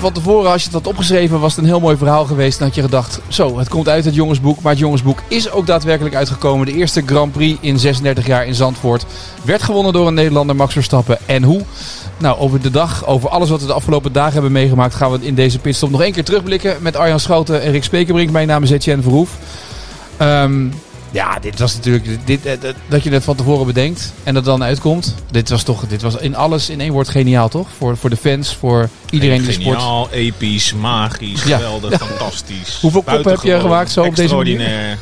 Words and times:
Van 0.00 0.12
tevoren, 0.12 0.50
als 0.50 0.60
je 0.62 0.68
het 0.68 0.76
had 0.76 0.86
opgeschreven, 0.86 1.40
was 1.40 1.54
het 1.54 1.64
een 1.64 1.70
heel 1.70 1.80
mooi 1.80 1.96
verhaal 1.96 2.24
geweest. 2.24 2.58
Dan 2.58 2.66
had 2.66 2.76
je 2.76 2.82
gedacht, 2.82 3.20
zo, 3.28 3.58
het 3.58 3.68
komt 3.68 3.88
uit 3.88 4.04
het 4.04 4.14
jongensboek. 4.14 4.60
Maar 4.60 4.72
het 4.72 4.80
jongensboek 4.80 5.22
is 5.28 5.50
ook 5.50 5.66
daadwerkelijk 5.66 6.14
uitgekomen. 6.14 6.66
De 6.66 6.72
eerste 6.72 7.02
Grand 7.06 7.32
Prix 7.32 7.58
in 7.60 7.78
36 7.78 8.26
jaar 8.26 8.46
in 8.46 8.54
Zandvoort 8.54 9.06
werd 9.44 9.62
gewonnen 9.62 9.92
door 9.92 10.06
een 10.06 10.14
Nederlander, 10.14 10.56
Max 10.56 10.72
Verstappen. 10.72 11.18
En 11.26 11.42
hoe? 11.42 11.62
Nou, 12.18 12.38
over 12.38 12.60
de 12.60 12.70
dag, 12.70 13.06
over 13.06 13.28
alles 13.28 13.50
wat 13.50 13.60
we 13.60 13.66
de 13.66 13.72
afgelopen 13.72 14.12
dagen 14.12 14.32
hebben 14.32 14.52
meegemaakt, 14.52 14.94
gaan 14.94 15.10
we 15.10 15.26
in 15.26 15.34
deze 15.34 15.58
pitstop 15.58 15.90
nog 15.90 16.02
één 16.02 16.12
keer 16.12 16.24
terugblikken 16.24 16.76
met 16.80 16.96
Arjan 16.96 17.20
Schouten 17.20 17.62
en 17.62 17.70
Rick 17.70 17.84
Spekerbrink. 17.84 18.30
Mijn 18.30 18.46
naam 18.46 18.62
is 18.62 18.70
Etienne 18.70 19.02
Verhoef. 19.02 19.36
Ehm, 20.16 20.66
ja, 21.10 21.38
dit 21.38 21.58
was 21.58 21.74
natuurlijk 21.74 22.26
dit, 22.26 22.46
eh, 22.46 22.60
dat, 22.60 22.74
dat 22.88 23.02
je 23.02 23.10
het 23.10 23.24
van 23.24 23.36
tevoren 23.36 23.66
bedenkt 23.66 24.12
en 24.22 24.34
dat 24.34 24.44
dan 24.44 24.62
uitkomt. 24.62 25.14
Dit 25.30 25.48
was 25.48 25.62
toch, 25.62 25.86
dit 25.86 26.02
was 26.02 26.16
in 26.16 26.36
alles 26.36 26.70
in 26.70 26.80
één 26.80 26.92
woord 26.92 27.08
geniaal, 27.08 27.48
toch? 27.48 27.68
Voor, 27.78 27.96
voor 27.96 28.10
de 28.10 28.16
fans, 28.16 28.56
voor 28.56 28.88
iedereen 29.10 29.42
die 29.42 29.52
sport. 29.52 29.76
Geniaal, 29.78 30.08
episch, 30.10 30.74
magisch, 30.74 31.44
Ja. 31.44 31.56
geweldig, 31.56 31.98
fantastisch. 32.02 32.78
Hoeveel 32.80 33.02
koppen 33.02 33.30
heb 33.32 33.42
je 33.42 33.60
gemaakt 33.60 33.90
zo 33.90 34.02
op 34.04 34.16
deze 34.16 34.34
manier? 34.34 34.60
Extraordinair. 34.60 34.98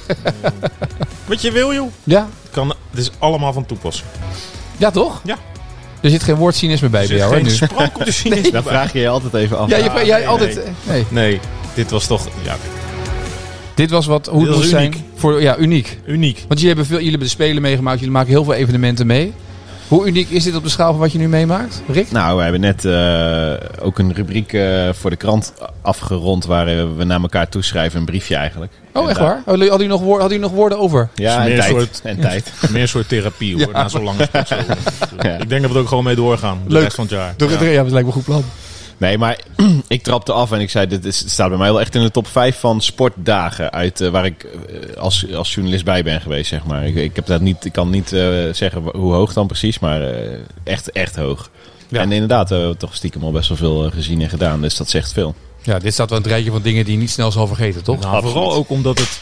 Wat 1.27 1.41
je 1.43 1.51
wil, 1.53 1.75
joh. 1.75 1.91
Ja, 2.05 2.29
Kan, 2.51 2.69
het 2.91 3.01
is 3.01 3.11
allemaal 3.19 3.53
van 3.53 3.67
toepassing. 3.67 4.09
ja 4.77 4.91
toch? 4.91 5.21
Ja. 5.25 5.37
Er 6.01 6.11
zit 6.11 6.23
geen 6.23 6.35
woord 6.35 6.55
cynisme 6.55 6.89
bij 6.89 7.07
bij 7.07 7.17
jou, 7.17 7.31
hè, 7.31 7.37
geen 7.37 7.47
nu. 7.47 7.51
sprank 7.51 7.97
op 7.99 8.05
de 8.05 8.13
cynisme 8.23 8.51
Dan 8.51 8.63
bij. 8.63 8.73
vraag 8.73 8.93
je 8.93 8.99
je 8.99 9.09
altijd 9.09 9.35
even 9.35 9.59
af. 9.59 9.69
Ja, 9.71 9.77
je, 9.77 9.91
Ah, 9.91 10.05
jij 10.05 10.19
nee, 10.19 10.29
altijd... 10.29 10.55
nee. 10.55 10.65
Nee. 10.87 11.07
Nee, 11.11 11.41
dit 11.75 11.91
was 11.91 12.07
toch 12.07 12.27
ja, 12.43 12.53
Dit 12.63 12.78
was 13.91 14.07
wat, 14.07 14.27
hoe 14.27 14.45
Dit 14.47 14.55
het 14.55 14.65
zijn. 14.65 14.85
uniek. 14.87 15.03
Voor, 15.15 15.43
ja, 15.43 15.57
uniek. 15.57 15.99
uniek. 16.07 16.37
Want 16.37 16.61
jullie 16.61 16.67
hebben, 16.67 16.85
veel, 16.87 16.95
jullie 16.97 17.11
hebben 17.11 17.29
de 17.29 17.35
Spelen 17.35 17.63
meegemaakt. 17.63 17.99
Jullie 17.99 18.15
maken 18.15 18.31
heel 18.31 18.45
veel 18.45 18.55
evenementen 18.55 19.07
mee. 19.07 19.33
Hoe 19.89 20.07
uniek 20.07 20.31
is 20.31 20.45
dit 20.45 20.57
op 20.57 20.63
de 20.63 20.69
schaal 20.69 20.91
van 20.91 21.01
wat 21.01 21.13
je 21.13 21.19
nu 21.19 21.29
meemaakt, 21.29 21.83
Rick? 21.89 22.11
Nou, 22.11 22.37
we 22.37 22.43
hebben 22.43 22.61
net 22.61 22.85
eh, 22.85 23.85
ook 23.87 23.99
een 23.99 24.15
rubriek 24.15 24.53
eh, 24.53 24.89
voor 24.93 25.11
de 25.11 25.17
krant 25.17 25.53
afgerond 25.83 26.45
waar 26.45 26.67
eh, 26.69 26.85
we 26.97 27.05
naar 27.05 27.21
elkaar 27.21 27.49
toeschrijven, 27.49 27.99
een 28.01 28.05
briefje 28.07 28.37
eigenlijk. 28.37 28.73
Oh, 28.93 29.03
En 29.03 29.09
echt 29.09 29.19
daar- 29.19 29.27
waar? 29.29 29.35
Hadden 29.37 29.55
jullie- 29.55 29.69
hadden 29.69 29.87
jullie 29.87 30.01
nog, 30.03 30.09
woor- 30.09 30.21
hadden 30.21 30.37
jullie 30.39 30.53
nog 30.53 30.59
woorden 30.61 30.79
over? 30.79 31.09
Ja, 31.15 31.47
en 31.47 31.57
tijd. 31.57 31.71
soort- 31.71 32.01
En 32.05 32.21
tijd. 32.21 32.53
Meer 32.73 32.83
een 32.83 32.89
soort 32.89 33.09
therapie 33.09 33.53
hoor, 33.57 33.61
Ja. 33.73 33.83
na 33.83 33.89
zo'n 33.89 34.03
lange. 34.03 34.29
Ja. 35.23 35.37
Ik 35.37 35.49
denk 35.49 35.63
dat 35.63 35.71
we 35.71 35.77
er 35.77 35.83
ook 35.83 35.89
gewoon 35.89 36.05
mee 36.05 36.15
doorgaan, 36.15 36.59
de 36.67 36.73
Leuk. 36.73 36.83
rest 36.83 36.95
van 36.95 37.05
het 37.05 37.13
jaar. 37.13 37.35
Ja, 37.37 37.47
Ja. 37.61 37.65
ja 37.71 37.83
dat 37.83 37.93
lijkt 37.93 37.93
me 37.93 37.99
een 38.07 38.13
goed 38.13 38.25
plan. 38.25 38.45
Nee, 38.99 39.19
maar 39.19 39.41
ik 39.89 40.03
trapte 40.03 40.33
af 40.33 40.53
en 40.53 40.61
ik 40.61 40.71
zei, 40.71 40.87
dit 40.87 41.05
is, 41.05 41.19
staat 41.31 41.49
bij 41.49 41.59
mij 41.59 41.71
wel 41.71 41.81
echt 41.81 41.95
in 41.95 42.03
de 42.03 42.11
top 42.11 42.27
5 42.27 42.59
van 42.59 42.81
sportdagen 42.81 43.73
uit 43.73 44.01
eh, 44.01 44.11
waar 44.11 44.25
ik 44.25 44.43
eh, 44.43 44.97
als, 44.97 45.35
als 45.35 45.55
journalist 45.55 45.85
bij 45.85 46.03
ben 46.03 46.21
geweest, 46.21 46.49
zeg 46.49 46.65
maar. 46.65 46.87
Ik, 46.87 46.95
ik, 46.95 47.17
heb 47.17 47.27
dat 47.27 47.41
niet, 47.41 47.65
ik 47.65 47.73
kan 47.73 47.91
niet 47.91 48.13
eh, 48.13 48.29
zeggen 48.53 48.83
hoe 48.83 49.13
hoog 49.13 49.33
dan 49.33 49.47
precies, 49.47 49.79
maar 49.79 50.03
eh, 50.03 50.39
echt, 50.65 50.93
echt 50.93 51.17
hoog. 51.17 51.51
Ja. 51.89 52.01
En 52.01 52.13
inderdaad, 52.13 52.49
we 52.49 52.55
hebben 52.55 52.77
toch 52.77 52.95
stiekem 52.95 53.23
al 53.23 53.33
best 53.33 53.49
wel 53.49 53.59
veel 53.59 53.91
gezien 53.91 54.23
en 54.23 54.29
gedaan, 54.29 54.61
dus 54.61 54.77
dat 54.77 54.89
zegt 54.89 55.13
veel. 55.13 55.35
Ja, 55.63 55.79
dit 55.79 55.93
staat 55.93 56.11
wel 56.11 56.19
het 56.19 56.27
rijtje 56.27 56.51
van 56.51 56.63
dingen 56.63 56.85
die 56.85 56.95
je 56.95 57.01
niet 57.01 57.11
snel 57.11 57.33
zal 57.33 57.47
vergeten, 57.47 57.83
toch? 57.83 58.01
Nou, 58.01 58.23
vooral 58.23 58.53
ook 58.53 58.71
omdat 58.71 58.99
het... 58.99 59.21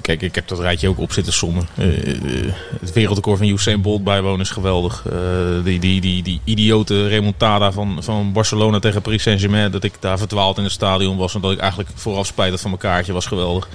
Kijk, 0.00 0.22
ik 0.22 0.34
heb 0.34 0.48
dat 0.48 0.60
rijtje 0.60 0.88
ook 0.88 0.98
op 0.98 1.12
zitten 1.12 1.32
sommen. 1.32 1.68
Eh, 1.74 2.12
eh, 2.12 2.52
het 2.80 2.92
wereldrecord 2.92 3.38
van 3.38 3.48
Usain 3.48 3.82
Bolt 3.82 4.04
bijwonen 4.04 4.40
is 4.40 4.50
geweldig. 4.50 5.04
Eh, 5.12 5.18
die, 5.64 5.78
die, 5.78 6.00
die, 6.00 6.22
die 6.22 6.40
idiote 6.44 7.08
remontada 7.08 7.72
van, 7.72 7.96
van 8.02 8.32
Barcelona 8.32 8.78
tegen 8.78 9.02
Paris 9.02 9.22
Saint-Germain. 9.22 9.70
Dat 9.70 9.84
ik 9.84 9.92
daar 10.00 10.18
verdwaald 10.18 10.58
in 10.58 10.62
het 10.62 10.72
stadion 10.72 11.16
was. 11.16 11.34
En 11.34 11.40
dat 11.40 11.52
ik 11.52 11.58
eigenlijk 11.58 11.90
vooraf 11.94 12.26
spijt 12.26 12.50
had 12.50 12.60
van 12.60 12.70
mijn 12.70 12.82
kaartje 12.82 13.12
was 13.12 13.26
geweldig. 13.26 13.68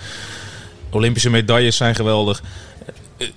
Olympische 0.90 1.30
medailles 1.30 1.78
zijn 1.78 1.96
geweldig. 1.96 2.42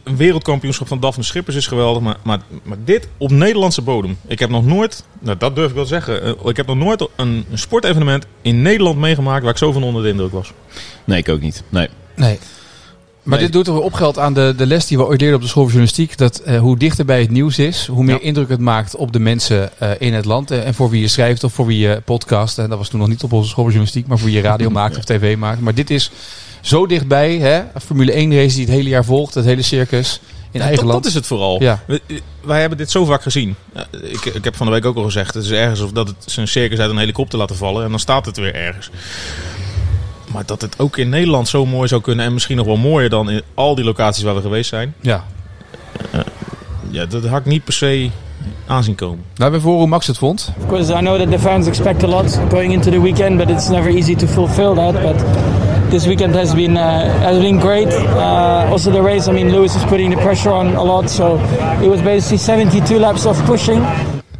Een 0.02 0.16
wereldkampioenschap 0.16 0.88
van 0.88 1.00
Daphne 1.00 1.22
Schippers 1.22 1.56
is 1.56 1.66
geweldig. 1.66 2.02
Maar, 2.02 2.16
maar, 2.22 2.40
maar 2.62 2.78
dit 2.84 3.08
op 3.16 3.30
Nederlandse 3.30 3.82
bodem. 3.82 4.18
Ik 4.26 4.38
heb 4.38 4.50
nog 4.50 4.64
nooit, 4.64 5.04
nou 5.18 5.38
dat 5.38 5.54
durf 5.54 5.68
ik 5.68 5.74
wel 5.74 5.86
zeggen. 5.86 6.36
Ik 6.44 6.56
heb 6.56 6.66
nog 6.66 6.76
nooit 6.76 7.08
een, 7.16 7.46
een 7.50 7.58
sportevenement 7.58 8.26
in 8.42 8.62
Nederland 8.62 8.98
meegemaakt 8.98 9.42
waar 9.42 9.52
ik 9.52 9.58
zo 9.58 9.72
van 9.72 9.82
onder 9.82 10.02
de 10.02 10.08
indruk 10.08 10.32
was. 10.32 10.52
Nee, 11.04 11.18
ik 11.18 11.28
ook 11.28 11.40
niet. 11.40 11.62
Nee. 11.68 11.88
Nee. 12.16 12.38
Maar 13.22 13.38
Nee. 13.38 13.46
dit 13.46 13.52
doet 13.56 13.66
er 13.66 13.72
weer 13.72 13.82
opgeld 13.82 14.18
aan 14.18 14.34
de, 14.34 14.54
de 14.56 14.66
les 14.66 14.86
die 14.86 14.96
we 14.96 15.06
ooit 15.06 15.20
leerden 15.20 15.36
op 15.38 15.42
de 15.42 15.48
school 15.48 15.62
van 15.62 15.72
journalistiek. 15.72 16.18
Dat 16.18 16.38
eh, 16.38 16.58
hoe 16.60 16.76
dichter 16.78 17.04
bij 17.04 17.20
het 17.20 17.30
nieuws 17.30 17.58
is, 17.58 17.86
hoe 17.86 18.04
meer 18.04 18.14
Ja. 18.14 18.20
indruk 18.20 18.48
het 18.48 18.60
maakt 18.60 18.96
op 18.96 19.12
de 19.12 19.18
mensen 19.18 19.70
eh, 19.78 19.90
in 19.98 20.14
het 20.14 20.24
land. 20.24 20.50
Eh, 20.50 20.66
en 20.66 20.74
voor 20.74 20.90
wie 20.90 21.00
je 21.00 21.08
schrijft 21.08 21.44
of 21.44 21.52
voor 21.52 21.66
wie 21.66 21.78
je 21.78 22.02
podcast. 22.04 22.58
En 22.58 22.68
dat 22.68 22.78
was 22.78 22.88
toen 22.88 23.00
nog 23.00 23.08
niet 23.08 23.22
op 23.22 23.32
onze 23.32 23.48
school 23.48 23.64
van 23.64 23.72
journalistiek, 23.72 24.06
maar 24.06 24.18
voor 24.18 24.26
wie 24.26 24.36
je 24.36 24.42
radio 24.42 24.70
maakt 24.80 24.96
of 24.96 25.04
tv 25.04 25.36
maakt. 25.36 25.60
Maar 25.60 25.74
dit 25.74 25.90
is 25.90 26.10
zo 26.60 26.86
dichtbij. 26.86 27.36
Hè? 27.38 27.62
Formule 27.84 28.12
1 28.12 28.34
race 28.34 28.54
die 28.56 28.64
het 28.64 28.74
hele 28.74 28.88
jaar 28.88 29.04
volgt, 29.04 29.34
het 29.34 29.44
hele 29.44 29.62
circus 29.62 30.20
in 30.50 30.60
Ja, 30.60 30.66
eigen 30.66 30.76
dat, 30.84 30.92
land. 30.92 31.02
dat 31.02 31.12
is 31.12 31.18
het 31.18 31.26
vooral. 31.26 31.58
We- 31.86 32.00
wij 32.44 32.60
hebben 32.60 32.78
dit 32.78 32.90
zo 32.90 33.04
vaak 33.04 33.22
gezien. 33.22 33.54
Ik, 34.02 34.24
ik 34.24 34.44
heb 34.44 34.56
van 34.56 34.66
de 34.66 34.72
week 34.72 34.84
ook 34.84 34.96
al 34.96 35.02
gezegd. 35.04 35.34
Het 35.34 35.44
is 35.44 35.50
ergens 35.50 35.80
of 35.80 35.90
dat 35.92 36.08
het 36.08 36.16
zijn 36.26 36.48
circus 36.48 36.78
uit 36.78 36.90
een 36.90 36.98
helikopter 36.98 37.38
laten 37.38 37.56
vallen. 37.56 37.84
En 37.84 37.90
dan 37.90 37.98
staat 37.98 38.26
het 38.26 38.36
weer 38.36 38.54
ergens. 38.54 38.90
Maar 40.32 40.46
dat 40.46 40.60
het 40.60 40.78
ook 40.78 40.96
in 40.96 41.08
Nederland 41.08 41.48
zo 41.48 41.66
mooi 41.66 41.88
zou 41.88 42.00
kunnen. 42.00 42.24
En 42.24 42.32
misschien 42.32 42.56
nog 42.56 42.66
wel 42.66 42.76
mooier 42.76 43.10
dan 43.10 43.30
in 43.30 43.42
al 43.54 43.74
die 43.74 43.84
locaties 43.84 44.22
waar 44.22 44.34
we 44.34 44.40
geweest 44.40 44.68
zijn. 44.68 44.94
Ja. 45.00 45.24
Ja, 46.90 47.06
dat 47.06 47.24
had 47.24 47.38
ik 47.38 47.46
niet 47.46 47.64
per 47.64 47.72
se 47.72 48.10
aanzien 48.66 48.94
komen. 48.94 49.24
Nou, 49.34 49.52
we 49.52 49.60
voor 49.60 49.76
hoe 49.76 49.86
Max 49.86 50.06
het 50.06 50.18
vond. 50.18 50.52
Of 50.60 50.66
course, 50.66 50.92
I 50.92 50.98
know 50.98 51.18
that 51.18 51.30
the 51.30 51.38
fans 51.38 51.66
expect 51.66 52.02
a 52.04 52.06
lot 52.06 52.40
going 52.50 52.72
into 52.72 52.90
the 52.90 53.00
weekend, 53.00 53.36
but 53.36 53.50
it's 53.50 53.68
never 53.68 53.90
easy 53.90 54.14
to 54.14 54.26
fulfill 54.26 54.74
that. 54.74 54.92
But 55.02 55.24
this 55.90 56.06
weekend 56.06 56.34
has 56.34 56.54
been 56.54 56.76
uh, 56.76 56.82
has 57.20 57.38
been 57.38 57.60
great. 57.60 57.92
Uh, 57.92 58.70
also, 58.70 58.90
the 58.90 59.02
race. 59.02 59.30
I 59.30 59.32
mean, 59.32 59.50
Lewis 59.50 59.74
was 59.74 59.84
putting 59.84 60.10
the 60.14 60.20
pressure 60.20 60.52
on 60.52 60.66
a 60.76 60.82
lot, 60.82 61.10
so 61.10 61.38
it 61.82 61.88
was 61.88 62.00
basically 62.00 62.38
72 62.38 62.98
laps 62.98 63.26
of 63.26 63.44
pushing. 63.44 63.82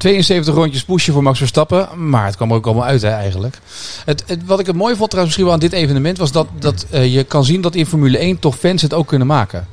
72 0.02 0.54
rondjes 0.54 0.84
pushen 0.84 1.12
voor 1.12 1.22
Max 1.22 1.38
Verstappen. 1.38 2.08
Maar 2.08 2.24
het 2.26 2.36
kwam 2.36 2.50
er 2.50 2.56
ook 2.56 2.66
allemaal 2.66 2.84
uit 2.84 3.02
hè, 3.02 3.08
eigenlijk. 3.08 3.58
Het, 4.04 4.24
wat 4.44 4.60
ik 4.60 4.66
het 4.66 4.76
mooi 4.76 4.96
vond 4.96 5.10
trouwens 5.10 5.36
misschien 5.36 5.44
wel 5.44 5.52
aan 5.52 5.70
dit 5.70 5.72
evenement... 5.72 6.18
was 6.18 6.32
dat, 6.32 6.46
dat 6.58 6.86
eh, 6.90 7.14
je 7.14 7.24
kan 7.24 7.44
zien 7.44 7.60
dat 7.60 7.74
in 7.74 7.86
Formule 7.86 8.18
1 8.18 8.38
toch 8.38 8.56
fans 8.56 8.82
het 8.82 8.94
ook 8.94 9.06
kunnen 9.06 9.26
maken. 9.26 9.66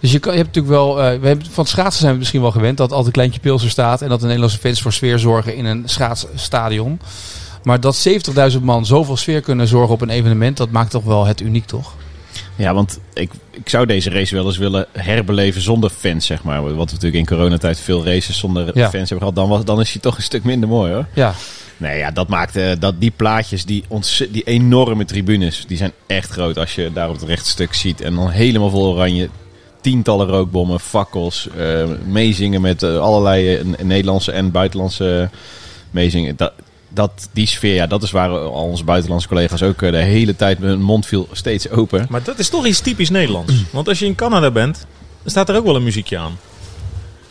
Dus 0.00 0.12
je, 0.12 0.18
kan, 0.18 0.32
je 0.32 0.38
hebt 0.38 0.54
natuurlijk 0.54 0.74
wel... 0.74 1.02
eh, 1.02 1.20
we 1.20 1.26
hebben, 1.26 1.46
van 1.46 1.64
het 1.64 1.72
schaatsen 1.72 2.00
zijn 2.00 2.12
we 2.12 2.18
misschien 2.18 2.40
wel 2.40 2.50
gewend... 2.50 2.76
dat 2.76 2.92
altijd 2.92 3.12
Kleintje 3.12 3.40
Pilser 3.40 3.70
staat... 3.70 4.02
en 4.02 4.08
dat 4.08 4.18
de 4.18 4.26
Nederlandse 4.26 4.58
fans 4.58 4.82
voor 4.82 4.92
sfeer 4.92 5.18
zorgen 5.18 5.56
in 5.56 5.64
een 5.64 5.82
schaatsstadion. 5.84 7.00
Maar 7.62 7.80
dat 7.80 8.08
70.000 8.52 8.60
man 8.62 8.86
zoveel 8.86 9.16
sfeer 9.16 9.40
kunnen 9.40 9.68
zorgen 9.68 9.94
op 9.94 10.00
een 10.00 10.10
evenement... 10.10 10.56
dat 10.56 10.70
maakt 10.70 10.90
toch 10.90 11.04
wel 11.04 11.26
het 11.26 11.40
uniek, 11.40 11.66
toch? 11.66 11.94
Ja, 12.62 12.74
want 12.74 12.98
ik, 13.14 13.30
ik 13.50 13.68
zou 13.68 13.86
deze 13.86 14.10
race 14.10 14.34
wel 14.34 14.46
eens 14.46 14.58
willen 14.58 14.86
herbeleven 14.92 15.62
zonder 15.62 15.90
fans, 15.90 16.26
zeg 16.26 16.42
maar. 16.42 16.62
Wat 16.62 16.72
we 16.72 16.76
natuurlijk 16.76 17.14
in 17.14 17.26
coronatijd 17.26 17.80
veel 17.80 18.04
races 18.04 18.38
zonder 18.38 18.78
Ja. 18.78 18.90
fans 18.90 19.08
hebben 19.10 19.18
gehad. 19.18 19.34
Dan, 19.34 19.48
was, 19.48 19.64
dan 19.64 19.80
is 19.80 19.92
hij 19.92 20.00
toch 20.00 20.16
een 20.16 20.22
stuk 20.22 20.44
minder 20.44 20.68
mooi, 20.68 20.92
hoor. 20.92 21.06
Ja, 21.14 21.34
Nee, 21.76 21.98
ja, 21.98 22.10
dat 22.10 22.28
maakt 22.28 22.56
eh, 22.56 22.70
dat 22.78 22.94
die 22.98 23.12
plaatjes, 23.16 23.64
die, 23.64 23.84
die 24.30 24.42
enorme 24.42 25.04
tribunes, 25.04 25.64
die 25.66 25.76
zijn 25.76 25.92
echt 26.06 26.30
groot. 26.30 26.58
Als 26.58 26.74
je 26.74 26.90
daar 26.92 27.08
op 27.08 27.14
het 27.14 27.24
rechtstuk 27.24 27.74
ziet. 27.74 28.00
En 28.00 28.14
dan 28.14 28.30
helemaal 28.30 28.70
vol 28.70 28.92
oranje. 28.92 29.28
Tientallen 29.80 30.26
rookbommen, 30.26 30.80
fakkels, 30.80 31.48
eh, 31.56 31.84
meezingen 32.06 32.60
met 32.60 32.82
eh, 32.82 32.98
allerlei 32.98 33.60
Nederlandse 33.82 34.32
en 34.32 34.50
buitenlandse 34.50 35.30
meezingen. 35.90 36.36
Dat, 36.36 36.52
dat, 36.94 37.28
die 37.32 37.46
sfeer, 37.46 37.74
ja, 37.74 37.86
dat 37.86 38.02
is 38.02 38.10
waar 38.10 38.28
al 38.30 38.50
onze 38.64 38.84
buitenlandse 38.84 39.28
collega's 39.28 39.62
ook 39.62 39.82
eh, 39.82 39.90
de 39.90 39.96
hele 39.96 40.36
tijd 40.36 40.58
met 40.58 40.68
hun 40.68 40.82
mond 40.82 41.06
viel 41.06 41.28
steeds 41.32 41.70
open. 41.70 42.06
Maar 42.08 42.22
dat 42.22 42.38
is 42.38 42.48
toch 42.48 42.66
iets 42.66 42.80
typisch 42.80 43.10
Nederlands. 43.10 43.52
Want 43.70 43.88
als 43.88 43.98
je 43.98 44.06
in 44.06 44.14
Canada 44.14 44.50
bent, 44.50 44.86
dan 45.22 45.30
staat 45.30 45.48
er 45.48 45.56
ook 45.56 45.64
wel 45.64 45.76
een 45.76 45.82
muziekje 45.84 46.18
aan. 46.18 46.38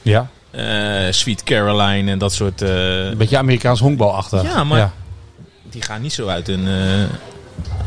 ja. 0.02 0.30
Eh, 0.52 1.12
Sweet 1.12 1.44
Caroline 1.44 2.12
en 2.12 2.18
dat 2.18 2.34
soort... 2.34 2.62
eh, 2.62 3.06
een 3.06 3.18
beetje 3.18 3.38
Amerikaans 3.38 3.80
honkbalachtig. 3.80 4.44
Ja, 4.44 4.64
maar- 4.64 4.92
die 5.70 5.82
gaan 5.82 6.02
niet 6.02 6.14
zo 6.14 6.28
uit 6.28 6.48
een, 6.48 6.68
eh 6.68 7.04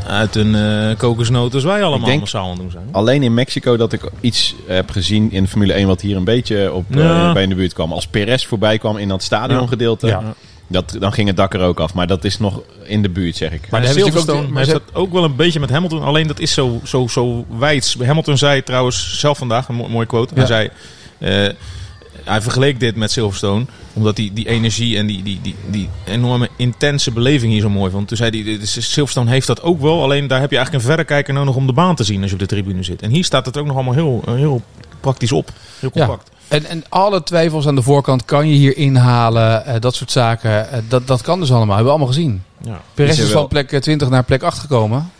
uit 0.07 0.35
een 0.35 0.55
kokosnoot 0.97 1.53
als 1.53 1.63
wij 1.63 1.83
allemaal 1.83 2.07
denk- 2.07 2.19
massaal 2.19 2.49
aan 2.49 2.55
doen 2.57 2.71
zijn. 2.71 2.87
Alleen 2.91 3.23
in 3.23 3.33
Mexico 3.33 3.77
dat 3.77 3.93
ik 3.93 4.01
iets 4.21 4.55
heb 4.67 4.89
gezien 4.89 5.31
in 5.31 5.47
Formule 5.47 5.73
1 5.73 5.87
wat 5.87 6.01
hier 6.01 6.15
een 6.17 6.23
beetje 6.23 6.73
op, 6.73 6.85
Ja. 6.89 7.33
bij 7.33 7.43
in 7.43 7.49
de 7.49 7.55
buurt 7.55 7.73
kwam. 7.73 7.91
Als 7.93 8.07
Perez 8.07 8.45
voorbij 8.45 8.77
kwam 8.77 8.97
in 8.97 9.07
dat 9.07 9.23
stadiongedeelte, 9.23 10.07
Ja. 10.07 10.33
Dat, 10.67 10.95
dan 10.99 11.13
ging 11.13 11.27
het 11.27 11.37
dak 11.37 11.53
er 11.53 11.61
ook 11.61 11.79
af. 11.79 11.93
Maar 11.93 12.07
dat 12.07 12.23
is 12.23 12.39
nog 12.39 12.61
in 12.83 13.01
de 13.01 13.09
buurt, 13.09 13.35
zeg 13.35 13.51
ik. 13.51 13.69
Maar 13.69 13.85
Silverstone 13.85 14.41
ook- 14.41 14.49
maar 14.49 14.57
heeft 14.65 14.71
dat 14.85 14.93
ook 14.93 15.11
wel 15.13 15.23
een 15.23 15.35
beetje 15.35 15.59
met 15.59 15.69
Hamilton. 15.69 16.01
Alleen 16.03 16.27
dat 16.27 16.39
is 16.39 16.53
zo, 16.53 16.81
zo, 16.83 17.07
zo 17.07 17.45
wijds. 17.57 17.95
Hamilton 18.05 18.37
zei 18.37 18.63
trouwens 18.63 19.19
zelf 19.19 19.37
vandaag, 19.37 19.67
een 19.67 19.75
mo- 19.75 19.87
mooie 19.87 20.05
quote. 20.05 20.33
Ja. 20.35 20.45
Hij 20.45 20.47
zei, 20.47 20.69
eh, 21.47 21.53
hij 22.25 22.41
vergeleek 22.41 22.79
dit 22.79 22.95
met 22.95 23.11
Silverstone. 23.11 23.65
Omdat 23.93 24.17
hij 24.17 24.31
die 24.33 24.47
energie 24.49 24.97
en 24.97 25.05
die, 25.07 25.23
die, 25.23 25.39
die, 25.41 25.55
die 25.71 25.89
enorme 26.05 26.49
intense 26.55 27.11
beleving 27.11 27.51
hier 27.51 27.61
zo 27.61 27.69
mooi 27.69 27.91
vond. 27.91 28.07
Toen 28.07 28.17
zei 28.17 28.43
hij, 28.43 28.59
Silverstone 28.65 29.29
heeft 29.29 29.47
dat 29.47 29.61
ook 29.61 29.81
wel. 29.81 30.01
Alleen 30.03 30.27
daar 30.27 30.39
heb 30.41 30.49
je 30.51 30.55
eigenlijk 30.57 30.85
een 30.85 30.91
verrekijker 30.91 31.33
nodig 31.33 31.55
om 31.55 31.67
de 31.67 31.73
baan 31.73 31.95
te 31.95 32.03
zien 32.03 32.17
als 32.21 32.27
je 32.29 32.33
op 32.35 32.41
de 32.41 32.47
tribune 32.47 32.83
zit. 32.83 33.01
En 33.01 33.09
hier 33.11 33.23
staat 33.25 33.45
het 33.45 33.57
ook 33.57 33.65
nog 33.65 33.75
allemaal 33.75 33.93
heel, 33.93 34.21
eh, 34.25 34.33
heel 34.33 34.61
praktisch 34.99 35.31
op. 35.31 35.51
Heel 35.79 35.89
Ja. 35.93 36.05
compact. 36.05 36.29
En, 36.47 36.65
en 36.65 36.83
alle 36.89 37.23
twijfels 37.23 37.67
aan 37.67 37.75
de 37.75 37.81
voorkant 37.81 38.25
kan 38.25 38.47
je 38.47 38.55
hier 38.55 38.77
inhalen. 38.77 39.65
eh, 39.65 39.79
dat 39.79 39.95
soort 39.95 40.11
zaken. 40.11 40.71
Eh, 40.71 40.79
dat, 40.87 41.07
dat 41.07 41.21
kan 41.21 41.39
dus 41.39 41.49
allemaal. 41.51 41.75
Hebben 41.75 41.85
we 41.85 41.89
allemaal 41.99 42.13
gezien. 42.13 42.43
Ja. 42.63 42.81
Perez 42.93 43.17
Is 43.17 43.25
is 43.25 43.31
van 43.31 43.47
plek 43.47 43.71
eh, 43.71 43.79
20 43.79 44.09
naar 44.09 44.23
plek 44.23 44.43
8 44.43 44.59
gekomen. 44.59 45.11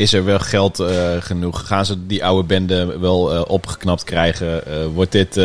Is 0.00 0.12
er 0.12 0.24
wel 0.24 0.38
geld 0.38 0.78
eh, 0.80 1.10
genoeg? 1.20 1.66
Gaan 1.66 1.86
ze 1.86 2.06
die 2.06 2.24
oude 2.24 2.46
bende 2.46 2.98
wel 2.98 3.34
eh, 3.34 3.42
opgeknapt 3.46 4.04
krijgen? 4.04 4.66
Eh, 4.66 4.72
wordt 4.94 5.12
dit 5.12 5.40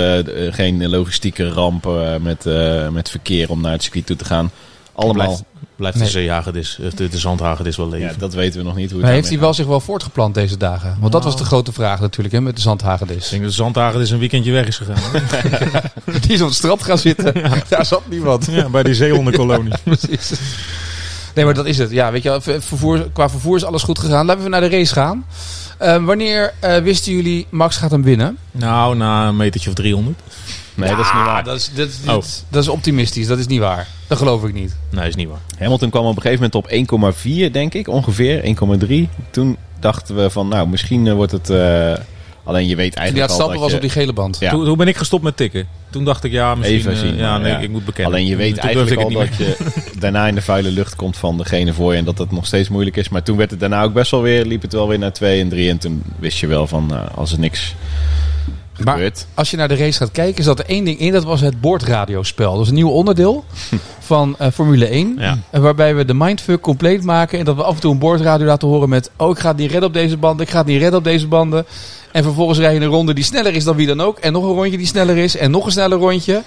geen 0.50 0.90
logistieke 0.90 1.50
ramp 1.50 1.86
eh, 1.86 2.16
met, 2.22 2.46
eh, 2.46 2.90
met 2.90 3.10
verkeer 3.10 3.50
om 3.50 3.62
naar 3.62 3.72
het 3.72 3.84
circuit 3.84 4.06
toe 4.06 4.16
te 4.16 4.25
gaan? 4.25 4.52
Allemaal. 4.94 5.25
Blijft, 5.25 5.44
blijft 5.75 5.98
Nee. 5.98 6.06
de 6.06 6.12
zeehagedis, 6.12 6.80
eh, 6.80 6.88
de, 6.96 7.07
de 7.07 7.18
zandhagedis 7.18 7.78
wel 7.78 7.90
leven. 7.90 8.07
Ja, 8.07 8.13
dat 8.18 8.34
weten 8.34 8.60
we 8.60 8.66
nog 8.66 8.75
niet 8.75 8.86
hoe 8.90 8.98
het 8.98 9.06
Maar 9.06 9.16
heeft 9.16 9.30
hij 9.30 9.40
wel 9.40 9.54
zich 9.54 9.66
wel 9.66 9.80
voortgeplant 9.80 10.34
deze 10.34 10.57
dagen? 10.57 10.98
Want 11.00 11.12
dat 11.12 11.24
was 11.24 11.38
de 11.38 11.46
grote 11.46 11.72
vraag 11.72 12.00
natuurlijk 12.00 12.34
hè, 12.36 12.42
met 12.42 12.56
de 12.56 12.62
zandhagedis. 12.62 13.24
Ik 13.24 13.30
denk 13.30 13.42
dat 13.42 13.52
de 13.52 13.57
zandhagedis 13.57 14.10
een 14.10 14.19
weekendje 14.19 14.52
weg 14.52 14.68
is 14.68 14.78
gegaan. 14.78 15.22
Die 16.22 16.34
is 16.34 16.42
op 16.42 16.48
het 16.48 16.56
strand 16.57 16.84
gaan 16.84 16.98
zitten. 16.98 17.34
Daar 17.69 17.86
zat 17.86 18.02
niemand. 18.10 18.48
ja, 18.52 18.69
bij 18.69 18.84
die 18.84 18.96
zeehondenkolonie. 18.96 19.74
Precies. 19.84 20.31
Nee, 21.36 21.46
maar 21.46 21.54
dat 21.54 21.66
is 21.66 21.78
het. 21.78 21.92
Ja, 21.92 22.12
weet 22.12 22.24
je, 22.24 22.38
vervoer, 22.42 23.10
qua 23.14 23.30
vervoer 23.30 23.56
is 23.56 23.64
alles 23.64 23.84
goed 23.84 24.00
gegaan. 24.00 24.26
Laten 24.26 24.44
we 24.44 24.50
naar 24.50 24.62
de 24.62 24.70
race 24.70 24.94
gaan. 24.94 25.26
Eh, 25.78 26.04
wanneer 26.04 26.54
eh, 26.60 26.78
wisten 26.78 27.14
jullie 27.14 27.48
Max 27.50 27.78
gaat 27.78 27.92
hem 27.92 28.04
winnen? 28.04 28.38
nou, 28.52 28.96
na 28.96 29.28
een 29.28 29.36
metertje 29.36 29.70
of 29.70 29.76
300. 29.76 30.20
Nee, 30.76 30.90
dat 30.90 31.00
is 31.00 31.14
niet 31.14 31.24
waar. 31.26 31.44
Dat 31.44 31.56
is, 31.56 31.72
dat, 31.74 31.88
is, 31.88 31.98
Oh. 32.08 32.24
dat 32.50 32.64
is 32.64 32.68
optimistisch. 32.70 33.28
Dat 33.28 33.38
is 33.40 33.48
niet 33.48 33.60
waar. 33.60 33.88
Dat 34.08 34.18
geloof 34.18 34.44
ik 34.44 34.54
niet. 34.54 34.76
Nee, 34.90 35.08
is 35.08 35.16
niet 35.16 35.28
waar. 35.28 35.40
Hamilton 35.60 35.90
kwam 35.90 36.06
op 36.06 36.16
een 36.16 36.22
gegeven 36.22 36.50
moment 36.54 36.92
op 36.92 37.14
1,4 37.48 37.52
denk 37.52 37.74
ik, 37.74 37.88
ongeveer. 37.88 38.56
1,3. 38.88 39.10
Toen 39.31 39.58
dachten 39.80 40.16
we 40.16 40.30
van, 40.30 40.48
nou, 40.48 40.68
misschien 40.68 41.08
eh, 41.08 41.14
wordt 41.14 41.31
het... 41.31 41.50
eh, 41.50 41.94
alleen 42.45 42.68
je 42.68 42.75
weet 42.75 42.94
eigenlijk 42.95 43.30
het 43.30 43.30
al 43.30 43.36
stappen 43.36 43.53
dat 43.53 43.62
was 43.62 43.69
je- 43.69 43.75
op 43.75 43.81
die 43.81 44.01
gele 44.01 44.13
band. 44.13 44.38
Ja. 44.39 44.50
Toen, 44.50 44.65
toen 44.65 44.77
ben 44.77 44.88
ik 44.88 44.97
gestopt 44.97 45.24
met 45.24 45.38
tikken. 45.38 45.68
Toen 45.89 46.03
dacht 46.03 46.24
ik, 46.24 46.31
ja, 46.31 46.56
misschien... 46.56 46.77
Even 46.77 46.92
eh, 46.92 46.97
zien, 46.97 47.18
ja, 47.18 47.38
nee, 47.38 47.51
ja. 47.51 47.59
ik 47.59 47.69
moet 47.69 47.86
bekennen. 47.86 48.13
Alleen 48.13 48.27
je 48.27 48.36
weet 48.36 48.57
eigenlijk 48.57 49.01
al 49.01 49.09
dat 49.12 49.36
je 49.38 49.57
daarna 50.00 50.27
in 50.27 50.36
de 50.36 50.42
vuile 50.42 50.69
lucht 50.71 50.95
komt 50.95 51.18
van 51.18 51.38
degene 51.38 51.74
voor 51.74 51.92
je. 51.92 51.97
En 51.97 52.06
dat 52.06 52.18
het 52.18 52.31
nog 52.31 52.45
steeds 52.45 52.69
moeilijk 52.69 52.97
is. 52.97 53.09
Maar 53.09 53.24
toen 53.24 53.38
werd 53.38 53.51
het 53.51 53.59
daarna 53.59 53.83
ook 53.83 53.94
best 53.94 54.12
wel 54.12 54.21
weer, 54.21 54.45
liep 54.45 54.62
het 54.62 54.74
wel 54.74 54.88
weer 54.88 55.00
naar 55.00 55.13
2 55.13 55.42
en 55.42 55.50
3. 55.50 55.69
En 55.69 55.77
toen 55.77 56.03
wist 56.19 56.39
je 56.39 56.47
wel 56.47 56.68
van, 56.68 56.86
nou, 56.86 57.07
als 57.15 57.31
er 57.31 57.39
niks 57.39 57.75
Maar 58.83 58.94
gebeurt. 58.94 59.27
als 59.33 59.51
je 59.51 59.57
naar 59.57 59.68
de 59.68 59.75
race 59.75 59.98
gaat 59.98 60.12
kijken, 60.12 60.44
zat 60.44 60.60
er 60.60 60.66
één 60.66 60.83
ding 60.83 61.00
in. 61.00 61.12
Dat 61.12 61.24
was 61.24 61.42
het 61.42 61.62
boordradiospel. 61.62 62.54
Dat 62.54 62.62
is 62.62 62.68
een 62.68 62.75
nieuw 62.75 62.89
onderdeel 62.89 63.45
van 64.00 64.36
eh, 64.38 64.48
Formule 64.54 64.88
1. 64.88 65.16
Ja. 65.18 65.38
En 65.50 65.62
waarbij 65.62 65.95
we 65.95 66.06
de 66.06 66.13
mindfuck 66.13 66.62
compleet 66.62 67.04
maken. 67.04 67.39
En 67.39 67.45
dat 67.45 67.56
we 67.56 67.63
af 67.63 67.75
en 67.75 67.81
toe 67.81 67.92
een 67.92 68.00
boordradio 68.00 68.45
laten 68.45 68.68
horen 68.68 68.89
met... 68.89 69.12
Oh, 69.18 69.30
ik 69.30 69.39
ga 69.39 69.48
het 69.48 69.57
niet 69.57 69.72
redden 69.72 69.89
op 69.89 69.94
deze 69.94 70.18
banden. 70.18 70.45
Ik 70.45 70.51
ga 70.51 70.57
het 70.57 70.68
niet 70.68 70.80
redden 70.80 71.00
op 71.00 71.04
deze 71.04 71.27
banden. 71.27 71.66
En 72.12 72.24
vervolgens 72.24 72.60
rij 72.60 72.74
je 72.74 72.80
een 72.80 72.86
ronde 72.86 73.13
die 73.13 73.24
sneller 73.24 73.56
is 73.56 73.63
dan 73.63 73.75
wie 73.75 73.88
dan 73.88 74.01
ook. 74.01 74.19
En 74.19 74.33
nog 74.33 74.44
een 74.44 74.54
rondje 74.54 74.78
die 74.78 74.88
sneller 74.88 75.18
is. 75.18 75.38
En 75.38 75.51
nog 75.51 75.66
een 75.66 75.71
sneller 75.71 75.98
rondje. 75.98 76.44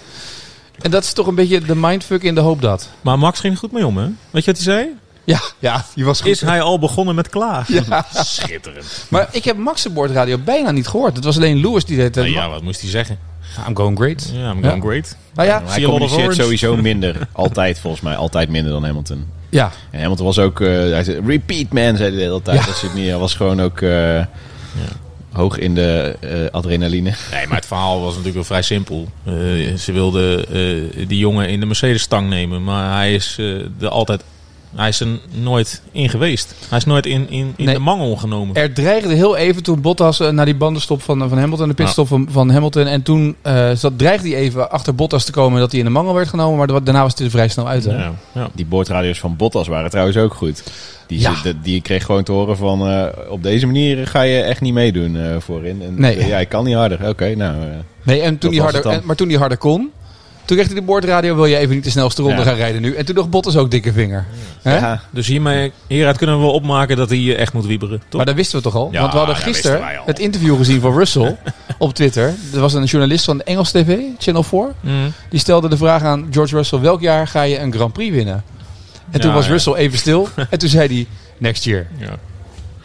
En 0.79 0.91
dat 0.91 1.05
is 1.05 1.13
toch 1.13 1.27
een 1.27 1.35
beetje 1.35 1.61
de 1.61 1.77
mindfuck 1.77 2.23
in 2.23 2.35
de 2.35 2.41
hoop 2.41 2.63
dat. 2.63 2.89
Maar 3.01 3.19
Max 3.19 3.41
ging 3.41 3.53
er 3.53 3.59
goed 3.59 3.73
mee 3.73 3.87
om, 3.87 3.97
hè? 3.97 4.07
Weet 4.31 4.45
je 4.45 4.53
wat 4.53 4.65
hij 4.65 4.75
zei? 4.75 4.89
Ja, 5.29 5.41
ja 5.59 5.85
die 5.95 6.05
was 6.05 6.21
goed. 6.21 6.31
Is 6.31 6.41
hij 6.41 6.61
al 6.63 6.79
begonnen 6.79 7.15
met 7.15 7.29
klaar? 7.29 7.65
Ja. 7.69 8.07
Schitterend. 8.15 9.07
Maar 9.09 9.29
ik 9.33 9.45
heb 9.45 9.57
Max' 9.57 9.83
de 9.83 9.91
boordradio 9.91 10.39
bijna 10.39 10.71
niet 10.71 10.87
gehoord. 10.89 11.17
Het 11.17 11.25
was 11.25 11.37
alleen 11.37 11.61
Lewis 11.61 11.85
die 11.85 11.97
deed 11.97 12.15
het. 12.15 12.25
Nou 12.25 12.29
ja, 12.37 12.49
wat 12.49 12.63
moest 12.63 12.81
hij 12.81 12.91
zeggen? 12.91 13.19
I'm 13.69 13.77
going 13.77 13.99
great. 13.99 14.31
Ja, 14.35 14.51
I'm 14.51 14.63
Ja. 14.63 14.69
going 14.69 14.85
great. 14.85 15.17
Nou 15.35 15.49
ja, 15.49 15.63
Hij 15.67 15.83
communiceert 15.83 16.35
sowieso 16.35 16.77
minder. 16.91 17.29
Altijd 17.33 17.81
volgens 17.81 18.03
mij. 18.03 18.17
Altijd 18.17 18.49
minder 18.49 18.73
dan 18.73 18.85
Hamilton. 18.85 19.27
ja. 19.49 19.71
En 19.91 20.01
Hamilton 20.01 20.27
was 20.27 20.39
ook... 20.39 20.61
eh, 20.61 20.69
hij 20.69 21.05
zei, 21.05 21.21
repeat 21.27 21.73
man, 21.73 21.97
zei 21.97 21.99
hij 21.99 22.11
de 22.11 22.17
hele 22.23 22.43
tijd. 22.43 22.59
Ja. 22.61 22.67
Dat 22.67 22.77
zit 22.77 22.95
niet, 22.95 23.09
hij 23.09 23.19
was 23.19 23.35
gewoon 23.35 23.61
ook 23.63 23.81
eh, 23.81 24.25
hoog 25.33 25.59
in 25.59 25.75
de 25.75 26.17
eh, 26.21 26.31
adrenaline. 26.51 27.13
Nee, 27.33 27.47
maar 27.47 27.57
het 27.57 27.67
verhaal 27.67 27.99
was 28.01 28.09
natuurlijk 28.11 28.35
wel 28.35 28.45
vrij 28.45 28.63
simpel. 28.63 29.09
Eh, 29.25 29.33
ze 29.77 29.93
wilden 29.93 30.47
eh, 30.49 31.07
die 31.09 31.19
jongen 31.19 31.49
in 31.49 31.61
de 31.61 31.67
Mercedes-stang 31.67 32.29
nemen. 32.29 32.65
Maar 32.65 32.95
hij 32.97 33.15
is 33.15 33.37
eh, 33.39 33.47
er 33.81 33.89
altijd... 33.89 34.23
Hij 34.77 34.89
is 34.89 35.01
er 35.01 35.07
nooit 35.31 35.83
in 35.93 36.09
geweest. 36.09 36.55
Hij 36.69 36.79
is 36.79 36.85
nooit 36.85 37.07
in, 37.07 37.31
in, 37.31 37.53
in 37.57 37.65
Nee. 37.65 37.75
de 37.75 37.81
mangel 37.81 38.17
genomen. 38.17 38.55
Er 38.57 38.73
dreigde 38.73 39.15
heel 39.15 39.37
even 39.37 39.63
toen 39.63 39.81
Bottas 39.81 40.21
eh, 40.21 40.29
naar 40.31 40.45
die 40.45 40.55
bandenstop 40.55 41.03
van, 41.03 41.29
van 41.29 41.39
Hamilton, 41.39 41.69
de 41.69 41.75
pitstop 41.75 42.09
van, 42.09 42.29
van 42.31 42.51
Hamilton. 42.51 42.87
En 42.87 43.03
toen 43.03 43.37
eh, 43.43 43.71
zat, 43.75 43.99
dreigde 43.99 44.29
hij 44.29 44.39
even 44.39 44.71
achter 44.71 44.95
Bottas 44.95 45.25
te 45.25 45.33
komen 45.33 45.61
dat 45.61 45.71
hij 45.71 45.79
in 45.81 45.87
de 45.87 45.93
mangel 45.93 46.15
werd 46.15 46.29
genomen. 46.29 46.59
Maar 46.59 46.67
da- 46.67 46.81
daarna 46.81 47.03
was 47.03 47.11
het 47.13 47.21
er 47.21 47.31
vrij 47.31 47.49
snel 47.49 47.69
uit. 47.69 47.85
Hè? 47.85 47.97
Ja, 47.97 48.13
ja. 48.33 48.49
Die 48.55 48.67
boordradio's 48.67 49.19
van 49.21 49.37
Bottas 49.37 49.69
waren 49.69 49.91
trouwens 49.91 50.17
ook 50.17 50.35
goed. 50.35 50.63
Die, 51.07 51.21
Ja. 51.21 51.35
zit- 51.35 51.57
die 51.63 51.81
kreeg 51.81 52.05
gewoon 52.05 52.23
te 52.23 52.33
horen 52.33 52.57
van... 52.57 52.89
eh, 52.89 53.07
op 53.29 53.43
deze 53.43 53.67
manier 53.67 54.07
ga 54.07 54.23
je 54.23 54.41
echt 54.41 54.61
niet 54.61 54.73
meedoen 54.75 55.17
eh, 55.17 55.37
voorin. 55.39 55.83
En, 55.83 55.95
Nee. 56.01 56.27
ja, 56.27 56.39
ik 56.39 56.49
kan 56.49 56.65
niet 56.65 56.75
harder. 56.75 57.09
Oké, 57.09 57.35
nou... 57.35 57.61
eh, 57.63 57.67
Nee, 58.03 58.21
en 58.21 58.39
toen 58.39 58.51
die 58.51 58.61
harder, 58.63 58.87
en- 58.87 59.01
maar 59.05 59.17
toen 59.17 59.29
hij 59.29 59.37
harder 59.39 59.59
kon, 59.59 59.91
toen 60.49 60.57
kreeg 60.57 60.67
hij 60.73 60.81
de 60.81 60.87
boordradio, 60.87 61.35
wil 61.35 61.45
je 61.47 61.57
even 61.57 61.75
niet 61.75 61.85
de 61.85 61.91
snelste 61.91 62.23
ronde 62.23 62.37
Ja. 62.37 62.43
gaan 62.45 62.55
rijden 62.55 62.83
nu. 62.83 62.95
En 62.95 63.05
toen 63.05 63.15
dacht 63.15 63.31
Bottas 63.31 63.57
ook 63.57 63.71
dikke 63.71 63.93
vinger. 63.93 64.27
Hè? 64.63 64.77
ja, 64.77 65.01
Dus 65.11 65.27
hiermee, 65.27 65.73
hieruit 65.87 66.17
kunnen 66.17 66.37
we 66.37 66.43
wel 66.43 66.53
opmaken 66.53 66.97
dat 66.97 67.09
hij 67.09 67.19
eh, 67.19 67.39
echt 67.39 67.53
moet 67.53 67.67
wieberen. 67.67 67.99
Toch? 67.99 68.13
Maar 68.17 68.25
dat 68.27 68.35
wisten 68.35 68.57
we 68.59 68.65
toch 68.65 68.75
al? 68.75 68.89
Ja, 68.93 69.01
Want 69.01 69.13
we 69.13 69.19
hadden 69.19 69.37
gisteren 69.37 69.83
het 70.07 70.19
interview 70.19 70.57
gezien 70.57 70.81
van 70.81 70.97
Russell 70.99 71.37
op 71.79 71.95
Twitter. 71.95 72.35
Er 72.55 72.61
was 72.61 72.75
een 72.75 72.85
journalist 72.85 73.25
van 73.25 73.41
Engels 73.43 73.71
TV, 73.71 73.99
Channel 74.19 74.43
4. 74.43 74.73
Mhm. 74.81 74.95
Die 75.31 75.41
stelde 75.41 75.69
de 75.69 75.77
vraag 75.77 76.03
aan 76.03 76.29
George 76.31 76.57
Russell: 76.57 76.79
welk 76.81 77.01
jaar 77.01 77.27
ga 77.27 77.43
je 77.43 77.59
een 77.59 77.73
Grand 77.73 77.93
Prix 77.93 78.15
winnen? 78.15 78.43
En 79.11 79.21
toen 79.21 79.31
Ja, 79.31 79.37
was 79.37 79.45
ja. 79.47 79.51
Russell 79.51 79.75
even 79.75 79.99
stil. 79.99 80.29
en 80.51 80.59
toen 80.59 80.69
zei 80.69 80.89
hij: 80.95 81.07
next 81.39 81.65
year. 81.65 81.87
Ja. 81.99 82.11